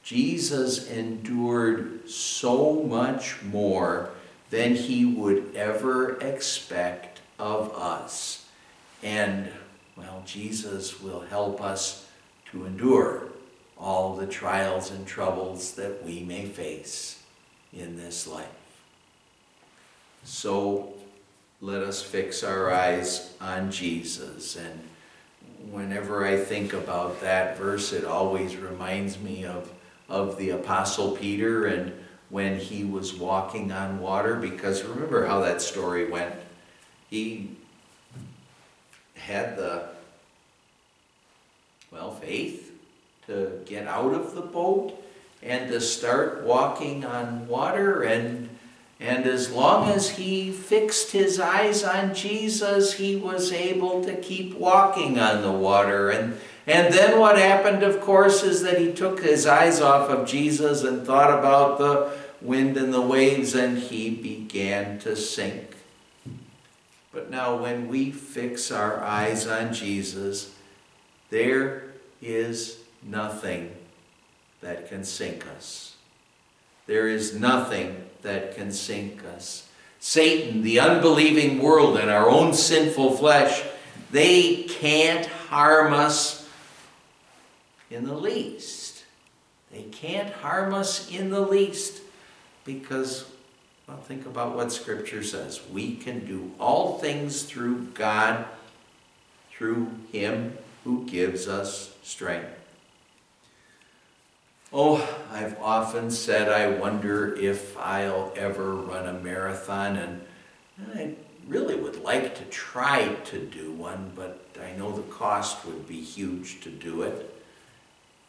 Jesus 0.02 0.90
endured 0.90 2.08
so 2.08 2.82
much 2.82 3.42
more 3.42 4.08
than 4.48 4.74
he 4.74 5.04
would 5.04 5.54
ever 5.54 6.18
expect 6.20 7.20
of 7.40 7.74
us. 7.74 8.46
And, 9.02 9.48
well, 9.96 10.22
Jesus 10.24 11.00
will 11.00 11.20
help 11.20 11.60
us 11.60 12.08
to 12.52 12.66
endure 12.66 13.28
all 13.78 14.14
the 14.14 14.26
trials 14.26 14.90
and 14.90 15.06
troubles 15.06 15.72
that 15.72 16.04
we 16.04 16.20
may 16.20 16.44
face 16.46 17.22
in 17.72 17.96
this 17.96 18.26
life. 18.26 18.46
So 20.22 20.92
let 21.60 21.82
us 21.82 22.02
fix 22.02 22.44
our 22.44 22.70
eyes 22.70 23.34
on 23.40 23.70
Jesus 23.70 24.56
and 24.56 24.80
whenever 25.68 26.24
I 26.26 26.36
think 26.38 26.72
about 26.72 27.20
that 27.20 27.58
verse, 27.58 27.92
it 27.92 28.04
always 28.04 28.56
reminds 28.56 29.18
me 29.18 29.44
of, 29.44 29.70
of 30.08 30.38
the 30.38 30.50
Apostle 30.50 31.12
Peter 31.12 31.66
and 31.66 31.92
when 32.30 32.58
he 32.58 32.84
was 32.84 33.14
walking 33.14 33.72
on 33.72 34.00
water, 34.00 34.36
because 34.36 34.84
remember 34.84 35.26
how 35.26 35.40
that 35.40 35.60
story 35.60 36.08
went. 36.08 36.34
He 37.10 37.50
had 39.14 39.56
the, 39.56 39.88
well, 41.90 42.12
faith 42.12 42.72
to 43.26 43.60
get 43.66 43.86
out 43.86 44.14
of 44.14 44.34
the 44.34 44.40
boat, 44.40 44.96
and 45.42 45.70
to 45.70 45.80
start 45.80 46.44
walking 46.44 47.04
on 47.04 47.48
water 47.48 48.02
and 48.02 48.48
and 49.00 49.24
as 49.24 49.50
long 49.50 49.88
as 49.88 50.10
he 50.10 50.52
fixed 50.52 51.12
his 51.12 51.40
eyes 51.40 51.82
on 51.82 52.14
Jesus, 52.14 52.92
he 52.92 53.16
was 53.16 53.50
able 53.50 54.04
to 54.04 54.14
keep 54.14 54.54
walking 54.54 55.18
on 55.18 55.40
the 55.40 55.50
water. 55.50 56.10
And, 56.10 56.38
and 56.66 56.92
then 56.92 57.18
what 57.18 57.38
happened, 57.38 57.82
of 57.82 58.02
course, 58.02 58.42
is 58.42 58.62
that 58.62 58.78
he 58.78 58.92
took 58.92 59.22
his 59.22 59.46
eyes 59.46 59.80
off 59.80 60.10
of 60.10 60.28
Jesus 60.28 60.84
and 60.84 61.06
thought 61.06 61.36
about 61.36 61.78
the 61.78 62.12
wind 62.42 62.76
and 62.76 62.92
the 62.92 63.00
waves, 63.00 63.54
and 63.54 63.78
he 63.78 64.10
began 64.10 64.98
to 64.98 65.16
sink. 65.16 65.69
But 67.12 67.30
now, 67.30 67.56
when 67.56 67.88
we 67.88 68.12
fix 68.12 68.70
our 68.70 69.02
eyes 69.02 69.46
on 69.46 69.74
Jesus, 69.74 70.54
there 71.30 71.84
is 72.22 72.78
nothing 73.02 73.74
that 74.60 74.88
can 74.88 75.04
sink 75.04 75.46
us. 75.56 75.96
There 76.86 77.08
is 77.08 77.34
nothing 77.34 78.04
that 78.22 78.54
can 78.54 78.70
sink 78.72 79.24
us. 79.24 79.68
Satan, 79.98 80.62
the 80.62 80.80
unbelieving 80.80 81.60
world, 81.60 81.98
and 81.98 82.10
our 82.10 82.28
own 82.28 82.54
sinful 82.54 83.16
flesh, 83.16 83.62
they 84.10 84.64
can't 84.64 85.26
harm 85.26 85.92
us 85.92 86.48
in 87.90 88.04
the 88.04 88.14
least. 88.14 89.04
They 89.70 89.82
can't 89.82 90.32
harm 90.32 90.74
us 90.74 91.10
in 91.10 91.30
the 91.30 91.40
least 91.40 92.02
because, 92.64 93.30
well, 93.90 94.00
think 94.02 94.24
about 94.24 94.54
what 94.54 94.72
Scripture 94.72 95.24
says. 95.24 95.60
We 95.72 95.96
can 95.96 96.24
do 96.24 96.52
all 96.60 96.98
things 96.98 97.42
through 97.42 97.86
God, 97.86 98.44
through 99.50 99.90
Him 100.12 100.56
who 100.84 101.04
gives 101.06 101.48
us 101.48 101.96
strength. 102.04 102.56
Oh, 104.72 105.04
I've 105.32 105.60
often 105.60 106.12
said 106.12 106.48
I 106.48 106.68
wonder 106.68 107.34
if 107.34 107.76
I'll 107.76 108.32
ever 108.36 108.76
run 108.76 109.08
a 109.08 109.12
marathon, 109.12 109.96
and 109.96 110.20
I 110.94 111.14
really 111.48 111.74
would 111.74 112.00
like 112.04 112.36
to 112.36 112.44
try 112.44 113.08
to 113.24 113.44
do 113.44 113.72
one, 113.72 114.12
but 114.14 114.46
I 114.62 114.76
know 114.76 114.92
the 114.92 115.02
cost 115.02 115.66
would 115.66 115.88
be 115.88 116.00
huge 116.00 116.60
to 116.60 116.70
do 116.70 117.02
it. 117.02 117.26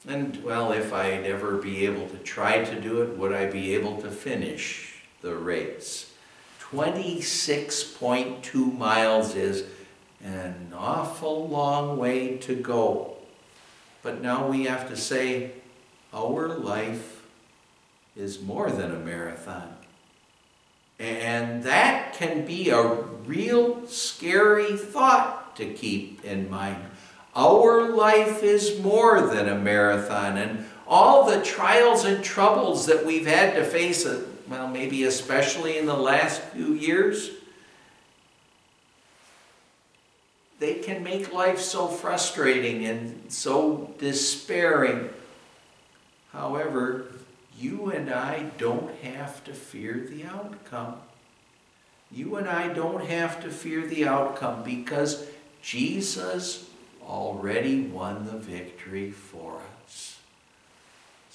And, 0.08 0.44
well, 0.44 0.72
if 0.72 0.92
I'd 0.92 1.26
ever 1.26 1.58
be 1.58 1.86
able 1.86 2.08
to 2.10 2.18
try 2.18 2.64
to 2.64 2.82
do 2.82 3.04
it, 3.04 3.16
would 3.20 3.32
I 3.32 3.46
be 3.46 3.76
able 3.76 4.02
to 4.02 4.10
finish 4.10 4.91
the 5.22 5.36
race? 5.36 6.14
26.2 6.72 8.78
miles 8.78 9.36
is 9.36 9.66
an 10.24 10.72
awful 10.76 11.48
long 11.48 11.98
way 11.98 12.38
to 12.38 12.56
go. 12.56 13.16
But 14.04 14.22
now 14.22 14.48
we 14.48 14.66
have 14.66 14.88
to 14.90 14.98
say, 14.98 15.54
our 16.14 16.50
life 16.50 17.24
is 18.16 18.40
more 18.42 18.70
than 18.70 18.92
a 18.92 19.00
marathon. 19.00 19.74
And 21.00 21.64
that 21.64 22.14
can 22.14 22.46
be 22.46 22.70
a 22.70 22.94
real 23.26 23.88
scary 23.88 24.78
thought 24.78 25.56
to 25.56 25.66
keep 25.66 26.24
in 26.24 26.48
mind. 26.50 26.78
Our 27.36 27.90
life 27.90 28.44
is 28.44 28.80
more 28.82 29.22
than 29.22 29.50
a 29.50 29.58
marathon, 29.58 30.38
and 30.38 30.68
all 30.88 31.26
the 31.26 31.42
trials 31.42 32.06
and 32.06 32.24
troubles 32.24 32.86
that 32.86 33.04
we've 33.06 33.26
had 33.26 33.56
to 33.56 33.64
face, 33.64 34.06
well, 34.52 34.68
maybe 34.68 35.06
especially 35.06 35.78
in 35.78 35.86
the 35.86 35.96
last 35.96 36.42
few 36.42 36.74
years, 36.74 37.32
they 40.60 40.76
can 40.76 41.04
make 41.04 41.34
life 41.34 41.58
so 41.58 41.88
frustrating 41.88 42.86
and 42.86 43.32
so 43.32 43.94
despairing. 43.98 45.10
However, 46.34 47.06
you 47.58 47.92
and 47.92 48.10
I 48.10 48.52
don't 48.58 48.94
have 48.98 49.42
to 49.46 49.54
fear 49.54 50.06
the 50.10 50.26
outcome. 50.26 50.96
You 52.12 52.36
and 52.36 52.50
I 52.50 52.74
don't 52.74 53.06
have 53.06 53.42
to 53.44 53.50
fear 53.50 53.88
the 53.88 54.06
outcome 54.06 54.64
because 54.64 55.26
Jesus 55.62 56.70
already 57.08 57.84
won 57.84 58.26
the 58.26 58.38
victory 58.38 59.12
for 59.12 59.62
us. 59.86 60.21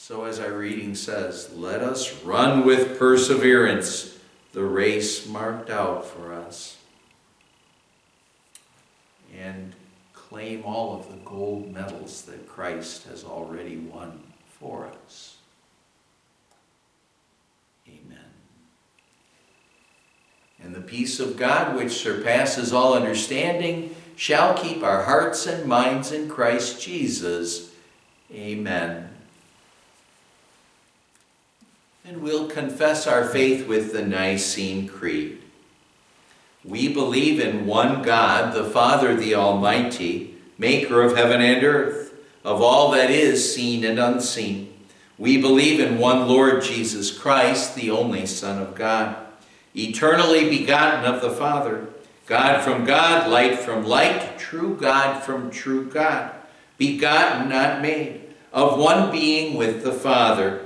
So, 0.06 0.22
as 0.22 0.38
our 0.38 0.52
reading 0.52 0.94
says, 0.94 1.52
let 1.52 1.80
us 1.80 2.22
run 2.22 2.64
with 2.64 2.96
perseverance 2.96 4.16
the 4.52 4.62
race 4.62 5.26
marked 5.26 5.68
out 5.68 6.06
for 6.06 6.32
us 6.32 6.76
and 9.36 9.74
claim 10.12 10.62
all 10.64 10.94
of 10.94 11.08
the 11.08 11.16
gold 11.24 11.74
medals 11.74 12.22
that 12.26 12.46
Christ 12.46 13.08
has 13.08 13.24
already 13.24 13.78
won 13.78 14.22
for 14.60 14.88
us. 15.04 15.38
Amen. 17.88 18.30
And 20.62 20.72
the 20.72 20.82
peace 20.82 21.18
of 21.18 21.36
God, 21.36 21.74
which 21.74 21.90
surpasses 21.90 22.72
all 22.72 22.94
understanding, 22.94 23.96
shall 24.14 24.54
keep 24.54 24.84
our 24.84 25.02
hearts 25.02 25.48
and 25.48 25.66
minds 25.66 26.12
in 26.12 26.28
Christ 26.28 26.80
Jesus. 26.80 27.72
Amen. 28.32 29.15
And 32.08 32.22
we'll 32.22 32.46
confess 32.46 33.08
our 33.08 33.24
faith 33.24 33.66
with 33.66 33.92
the 33.92 34.06
Nicene 34.06 34.86
Creed. 34.86 35.42
We 36.64 36.86
believe 36.86 37.40
in 37.40 37.66
one 37.66 38.02
God, 38.02 38.54
the 38.54 38.62
Father, 38.62 39.16
the 39.16 39.34
Almighty, 39.34 40.36
maker 40.56 41.02
of 41.02 41.16
heaven 41.16 41.40
and 41.40 41.64
earth 41.64 42.14
of 42.44 42.62
all 42.62 42.92
that 42.92 43.10
is 43.10 43.52
seen 43.52 43.82
and 43.82 43.98
unseen. 43.98 44.72
We 45.18 45.40
believe 45.40 45.80
in 45.80 45.98
one 45.98 46.28
Lord 46.28 46.62
Jesus 46.62 47.10
Christ, 47.10 47.74
the 47.74 47.90
only 47.90 48.24
Son 48.26 48.62
of 48.62 48.76
God, 48.76 49.16
eternally 49.74 50.48
begotten 50.48 51.12
of 51.12 51.20
the 51.20 51.30
Father, 51.30 51.88
God 52.26 52.62
from 52.62 52.84
God, 52.84 53.28
light 53.28 53.58
from 53.58 53.84
light, 53.84 54.38
true 54.38 54.76
God 54.76 55.24
from 55.24 55.50
true 55.50 55.90
God, 55.90 56.36
begotten, 56.78 57.48
not 57.48 57.82
made, 57.82 58.20
of 58.52 58.78
one 58.78 59.10
being 59.10 59.56
with 59.56 59.82
the 59.82 59.92
Father. 59.92 60.65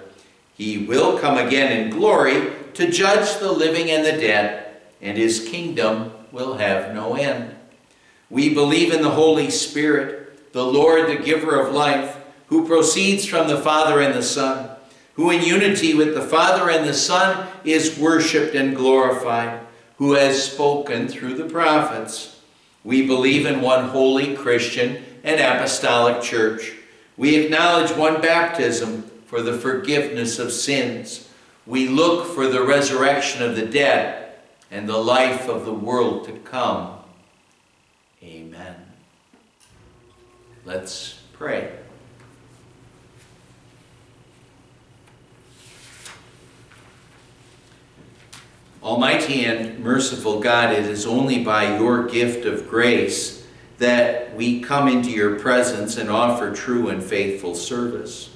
He 0.61 0.77
will 0.77 1.17
come 1.17 1.39
again 1.39 1.71
in 1.75 1.89
glory 1.89 2.51
to 2.75 2.91
judge 2.91 3.39
the 3.39 3.51
living 3.51 3.89
and 3.89 4.05
the 4.05 4.11
dead, 4.11 4.77
and 5.01 5.17
his 5.17 5.43
kingdom 5.49 6.11
will 6.31 6.57
have 6.57 6.93
no 6.93 7.15
end. 7.15 7.55
We 8.29 8.53
believe 8.53 8.93
in 8.93 9.01
the 9.01 9.09
Holy 9.09 9.49
Spirit 9.49 10.51
the 10.53 10.63
Lord, 10.63 11.09
the 11.09 11.15
giver 11.15 11.59
of 11.59 11.73
life, 11.73 12.15
who 12.45 12.67
proceeds 12.67 13.25
from 13.25 13.47
the 13.47 13.57
Father 13.57 14.01
and 14.01 14.13
the 14.13 14.21
Son, 14.21 14.69
who 15.15 15.31
in 15.31 15.41
unity 15.41 15.95
with 15.95 16.13
the 16.13 16.21
Father 16.21 16.69
and 16.69 16.87
the 16.87 16.93
Son 16.93 17.47
is 17.63 17.97
worshiped 17.97 18.53
and 18.53 18.75
glorified, 18.75 19.61
who 19.97 20.13
has 20.13 20.43
spoken 20.43 21.07
through 21.07 21.33
the 21.33 21.49
prophets. 21.49 22.39
We 22.83 23.07
believe 23.07 23.47
in 23.47 23.61
one 23.61 23.89
holy 23.89 24.35
Christian 24.35 25.03
and 25.23 25.41
apostolic 25.41 26.21
church. 26.21 26.73
We 27.17 27.37
acknowledge 27.37 27.97
one 27.97 28.21
baptism 28.21 29.10
for 29.31 29.41
the 29.41 29.57
forgiveness 29.57 30.39
of 30.39 30.51
sins. 30.51 31.29
We 31.65 31.87
look 31.87 32.35
for 32.35 32.47
the 32.47 32.63
resurrection 32.63 33.41
of 33.41 33.55
the 33.55 33.65
dead 33.65 34.35
and 34.69 34.89
the 34.89 34.97
life 34.97 35.47
of 35.47 35.63
the 35.63 35.73
world 35.73 36.25
to 36.25 36.33
come. 36.33 36.97
Amen. 38.21 38.75
Let's 40.65 41.21
pray. 41.31 41.71
Almighty 48.83 49.45
and 49.45 49.79
merciful 49.79 50.41
God, 50.41 50.73
it 50.73 50.83
is 50.83 51.05
only 51.05 51.41
by 51.41 51.77
your 51.77 52.03
gift 52.03 52.45
of 52.45 52.67
grace 52.67 53.47
that 53.77 54.35
we 54.35 54.59
come 54.59 54.89
into 54.89 55.09
your 55.09 55.39
presence 55.39 55.95
and 55.95 56.09
offer 56.09 56.53
true 56.53 56.89
and 56.89 57.01
faithful 57.01 57.55
service. 57.55 58.30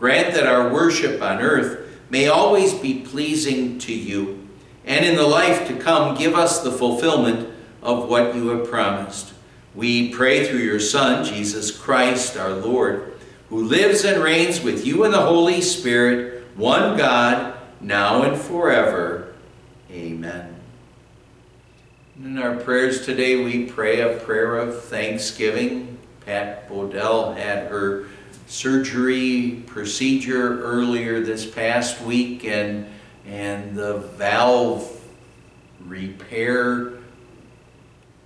Grant 0.00 0.32
that 0.32 0.46
our 0.46 0.72
worship 0.72 1.20
on 1.20 1.40
earth 1.40 1.86
may 2.08 2.26
always 2.26 2.72
be 2.72 3.00
pleasing 3.00 3.78
to 3.80 3.92
you, 3.92 4.48
and 4.86 5.04
in 5.04 5.14
the 5.14 5.26
life 5.26 5.68
to 5.68 5.76
come, 5.76 6.16
give 6.16 6.34
us 6.34 6.62
the 6.62 6.72
fulfillment 6.72 7.50
of 7.82 8.08
what 8.08 8.34
you 8.34 8.48
have 8.48 8.68
promised. 8.68 9.34
We 9.74 10.12
pray 10.12 10.46
through 10.46 10.60
your 10.60 10.80
Son, 10.80 11.22
Jesus 11.22 11.70
Christ, 11.70 12.38
our 12.38 12.54
Lord, 12.54 13.12
who 13.50 13.62
lives 13.62 14.04
and 14.04 14.22
reigns 14.22 14.62
with 14.62 14.86
you 14.86 15.04
in 15.04 15.12
the 15.12 15.20
Holy 15.20 15.60
Spirit, 15.60 16.44
one 16.56 16.96
God, 16.96 17.58
now 17.80 18.22
and 18.22 18.40
forever. 18.40 19.34
Amen. 19.90 20.56
In 22.16 22.38
our 22.38 22.56
prayers 22.56 23.04
today, 23.04 23.44
we 23.44 23.66
pray 23.66 24.00
a 24.00 24.18
prayer 24.20 24.56
of 24.56 24.82
thanksgiving. 24.84 25.98
Pat 26.24 26.68
Bodell 26.70 27.36
had 27.36 27.68
her 27.68 28.06
surgery 28.50 29.62
procedure 29.68 30.60
earlier 30.60 31.20
this 31.20 31.46
past 31.46 32.00
week, 32.02 32.44
and, 32.44 32.84
and 33.24 33.76
the 33.76 33.98
valve 33.98 35.00
repair 35.86 36.94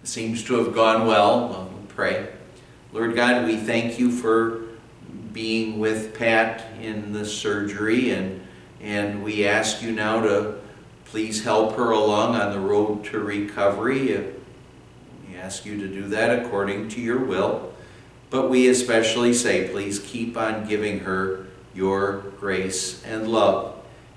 seems 0.02 0.42
to 0.42 0.54
have 0.54 0.74
gone 0.74 1.06
well. 1.06 1.48
Well, 1.50 1.70
we 1.78 1.86
pray. 1.88 2.28
Lord 2.94 3.14
God, 3.14 3.44
we 3.44 3.58
thank 3.58 3.98
you 3.98 4.10
for 4.10 4.62
being 5.34 5.78
with 5.78 6.14
Pat 6.14 6.64
in 6.80 7.12
the 7.12 7.26
surgery, 7.26 8.12
and, 8.12 8.46
and 8.80 9.22
we 9.22 9.46
ask 9.46 9.82
you 9.82 9.92
now 9.92 10.22
to 10.22 10.58
please 11.04 11.44
help 11.44 11.76
her 11.76 11.90
along 11.90 12.34
on 12.34 12.50
the 12.50 12.60
road 12.60 13.04
to 13.04 13.18
recovery. 13.18 14.32
We 15.28 15.36
ask 15.36 15.66
you 15.66 15.78
to 15.80 15.86
do 15.86 16.08
that 16.08 16.42
according 16.42 16.88
to 16.90 17.00
your 17.02 17.22
will. 17.22 17.73
But 18.34 18.50
we 18.50 18.66
especially 18.66 19.32
say, 19.32 19.68
please 19.68 20.00
keep 20.00 20.36
on 20.36 20.66
giving 20.66 20.98
her 20.98 21.46
your 21.72 22.24
grace 22.40 23.00
and 23.04 23.28
love, 23.28 23.76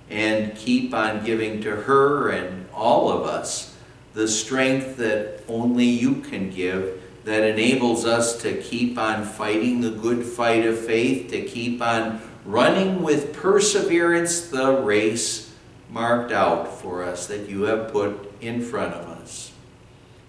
and 0.10 0.56
keep 0.56 0.92
on 0.92 1.24
giving 1.24 1.62
to 1.62 1.76
her 1.76 2.30
and 2.30 2.66
all 2.74 3.12
of 3.12 3.28
us 3.28 3.78
the 4.16 4.28
strength 4.28 4.98
that 4.98 5.44
only 5.48 5.86
you 5.86 6.16
can 6.16 6.50
give 6.50 7.00
that 7.26 7.44
enables 7.44 8.06
us 8.06 8.42
to 8.42 8.60
keep 8.60 8.98
on 8.98 9.24
fighting 9.24 9.82
the 9.82 9.92
good 9.92 10.26
fight 10.26 10.66
of 10.66 10.84
faith, 10.84 11.30
to 11.30 11.44
keep 11.44 11.80
on 11.80 12.20
running 12.44 13.04
with 13.04 13.36
perseverance 13.36 14.48
the 14.48 14.82
race 14.82 15.54
marked 15.92 16.32
out 16.32 16.82
for 16.82 17.04
us 17.04 17.28
that 17.28 17.48
you 17.48 17.62
have 17.66 17.92
put 17.92 18.34
in 18.42 18.64
front 18.64 18.96
of 18.96 19.02
us. 19.02 19.07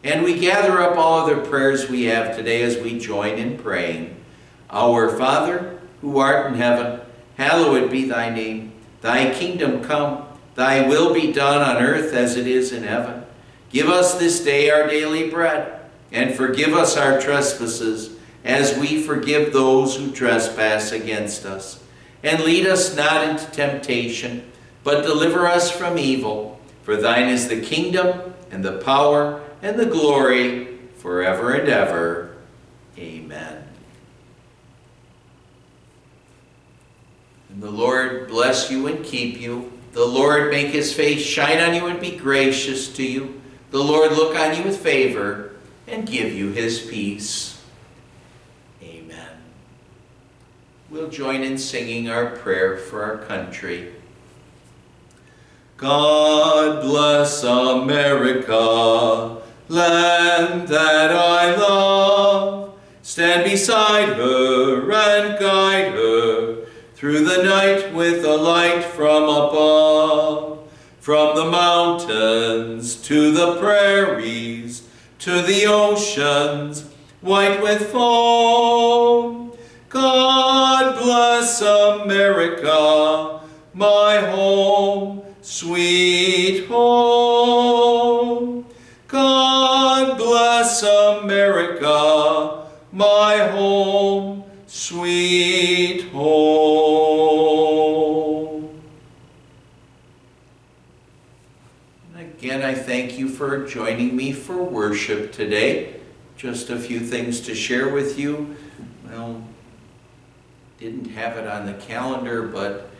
And 0.04 0.22
we 0.22 0.38
gather 0.38 0.80
up 0.80 0.96
all 0.96 1.20
other 1.20 1.44
prayers 1.44 1.88
we 1.88 2.04
have 2.04 2.36
today 2.36 2.62
as 2.62 2.78
we 2.78 2.98
join 2.98 3.38
in 3.38 3.58
praying. 3.58 4.16
Our 4.70 5.16
Father, 5.16 5.80
who 6.00 6.18
art 6.18 6.46
in 6.46 6.54
heaven, 6.54 7.00
hallowed 7.36 7.90
be 7.90 8.04
thy 8.04 8.30
name. 8.30 8.72
Thy 9.00 9.32
kingdom 9.32 9.82
come, 9.82 10.24
thy 10.54 10.86
will 10.86 11.12
be 11.14 11.32
done 11.32 11.62
on 11.62 11.82
earth 11.82 12.12
as 12.12 12.36
it 12.36 12.46
is 12.46 12.72
in 12.72 12.84
heaven. 12.84 13.24
Give 13.70 13.88
us 13.88 14.18
this 14.18 14.42
day 14.42 14.70
our 14.70 14.86
daily 14.86 15.30
bread, 15.30 15.80
and 16.12 16.34
forgive 16.34 16.72
us 16.72 16.96
our 16.96 17.20
trespasses, 17.20 18.16
as 18.44 18.78
we 18.78 19.02
forgive 19.02 19.52
those 19.52 19.96
who 19.96 20.10
trespass 20.10 20.92
against 20.92 21.44
us. 21.44 21.82
And 22.22 22.42
lead 22.42 22.66
us 22.66 22.96
not 22.96 23.28
into 23.28 23.46
temptation, 23.50 24.50
but 24.84 25.02
deliver 25.02 25.46
us 25.46 25.70
from 25.70 25.98
evil. 25.98 26.60
For 26.82 26.96
thine 26.96 27.28
is 27.28 27.48
the 27.48 27.60
kingdom, 27.60 28.34
and 28.50 28.64
the 28.64 28.78
power, 28.78 29.42
and 29.62 29.78
the 29.78 29.86
glory, 29.86 30.78
forever 30.96 31.54
and 31.54 31.68
ever. 31.68 32.36
Amen. 32.96 33.64
And 37.50 37.62
the 37.62 37.70
Lord 37.70 38.28
bless 38.28 38.70
you 38.70 38.86
and 38.86 39.04
keep 39.04 39.40
you. 39.40 39.72
The 39.92 40.04
Lord 40.04 40.50
make 40.50 40.68
his 40.68 40.92
face 40.92 41.22
shine 41.22 41.58
on 41.58 41.74
you 41.74 41.86
and 41.86 42.00
be 42.00 42.16
gracious 42.16 42.92
to 42.94 43.02
you. 43.02 43.40
The 43.70 43.82
Lord 43.82 44.12
look 44.12 44.36
on 44.36 44.56
you 44.56 44.62
with 44.62 44.78
favor 44.78 45.52
and 45.86 46.06
give 46.06 46.32
you 46.32 46.50
his 46.50 46.80
peace. 46.80 47.60
Amen. 48.82 49.28
We'll 50.90 51.10
join 51.10 51.42
in 51.42 51.58
singing 51.58 52.08
our 52.08 52.26
prayer 52.26 52.76
for 52.76 53.02
our 53.02 53.18
country. 53.18 53.92
God 55.78 56.82
bless 56.82 57.44
America, 57.44 59.37
land 59.68 60.68
that 60.68 61.12
I 61.12 61.54
love. 61.56 62.78
Stand 63.02 63.44
beside 63.44 64.10
her 64.10 64.92
and 64.92 65.38
guide 65.38 65.92
her 65.92 66.66
through 66.94 67.24
the 67.24 67.42
night 67.42 67.94
with 67.94 68.24
a 68.24 68.36
light 68.36 68.84
from 68.84 69.24
above. 69.24 70.56
From 71.00 71.36
the 71.36 71.50
mountains 71.50 72.96
to 73.02 73.30
the 73.30 73.58
prairies, 73.58 74.86
to 75.20 75.42
the 75.42 75.66
oceans 75.66 76.84
white 77.20 77.62
with 77.62 77.90
foam. 77.90 79.52
God 79.88 80.98
bless 80.98 81.62
America, 81.62 83.40
my 83.72 84.18
home, 84.18 85.22
sweet 85.40 86.66
home. 86.66 88.66
America, 91.08 92.66
my 92.92 93.38
home, 93.52 94.44
sweet 94.66 96.02
home. 96.10 97.08
And 102.14 102.20
again, 102.20 102.62
I 102.62 102.74
thank 102.74 103.18
you 103.18 103.28
for 103.28 103.66
joining 103.66 104.14
me 104.14 104.32
for 104.32 104.62
worship 104.62 105.32
today. 105.32 105.94
Just 106.36 106.70
a 106.70 106.78
few 106.78 107.00
things 107.00 107.40
to 107.42 107.54
share 107.54 107.88
with 107.92 108.18
you. 108.18 108.56
Well, 109.08 109.42
didn't 110.78 111.10
have 111.10 111.36
it 111.36 111.46
on 111.46 111.66
the 111.66 111.74
calendar, 111.74 112.42
but 112.42 112.90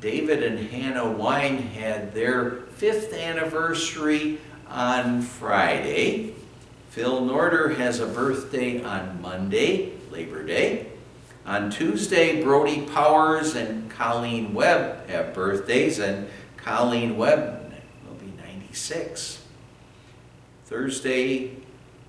David 0.00 0.42
and 0.42 0.58
Hannah 0.70 1.10
Wine 1.10 1.58
had 1.58 2.12
their 2.12 2.50
fifth 2.76 3.14
anniversary 3.14 4.38
on 4.68 5.22
Friday. 5.22 6.34
Phil 6.92 7.22
Norder 7.22 7.74
has 7.78 8.00
a 8.00 8.06
birthday 8.06 8.84
on 8.84 9.22
Monday, 9.22 9.94
Labor 10.10 10.44
Day. 10.44 10.88
On 11.46 11.70
Tuesday, 11.70 12.42
Brody 12.42 12.82
Powers 12.82 13.54
and 13.54 13.90
Colleen 13.90 14.52
Webb 14.52 15.08
have 15.08 15.32
birthdays, 15.32 15.98
and 15.98 16.28
Colleen 16.58 17.16
Webb 17.16 17.72
will 18.06 18.16
be 18.16 18.30
96. 18.42 19.42
Thursday, 20.66 21.56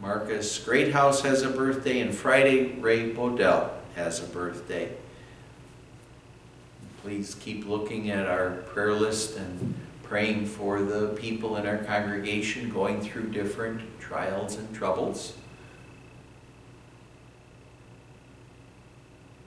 Marcus 0.01 0.59
Greathouse 0.59 1.21
has 1.21 1.43
a 1.43 1.49
birthday, 1.49 2.01
and 2.01 2.13
Friday, 2.13 2.73
Ray 2.73 3.13
Bodell 3.13 3.69
has 3.95 4.21
a 4.21 4.27
birthday. 4.27 4.91
Please 7.01 7.35
keep 7.35 7.65
looking 7.65 8.11
at 8.11 8.27
our 8.27 8.49
prayer 8.49 8.91
list 8.91 9.37
and 9.37 9.75
praying 10.03 10.45
for 10.45 10.81
the 10.81 11.07
people 11.15 11.55
in 11.55 11.65
our 11.65 11.77
congregation 11.77 12.69
going 12.69 12.99
through 12.99 13.29
different 13.29 13.79
trials 14.13 14.57
and 14.57 14.71
troubles. 14.75 15.33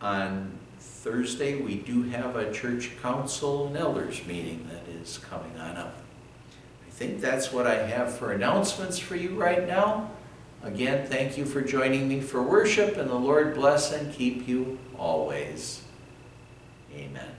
On 0.01 0.59
Thursday, 0.81 1.62
we 1.62 1.77
do 1.77 2.03
have 2.03 2.35
a 2.35 2.53
church 2.53 2.91
council 3.01 3.69
and 3.69 3.77
elders 3.77 4.27
meeting 4.27 4.69
that 4.73 4.93
is 4.93 5.19
coming 5.19 5.57
on 5.57 5.77
up. 5.77 6.03
I 6.85 6.91
think 6.91 7.21
that's 7.21 7.53
what 7.53 7.69
I 7.69 7.87
have 7.87 8.19
for 8.19 8.33
announcements 8.33 8.99
for 8.99 9.14
you 9.14 9.41
right 9.41 9.69
now. 9.69 10.11
Again, 10.64 11.07
thank 11.07 11.39
you 11.39 11.45
for 11.45 11.61
joining 11.61 12.09
me 12.09 12.21
for 12.21 12.43
worship, 12.43 12.97
and 12.97 13.09
the 13.09 13.14
Lord 13.14 13.55
bless 13.55 13.93
and 13.93 14.12
keep 14.12 14.49
you 14.49 14.81
always. 14.99 15.83
Amen. 16.93 17.36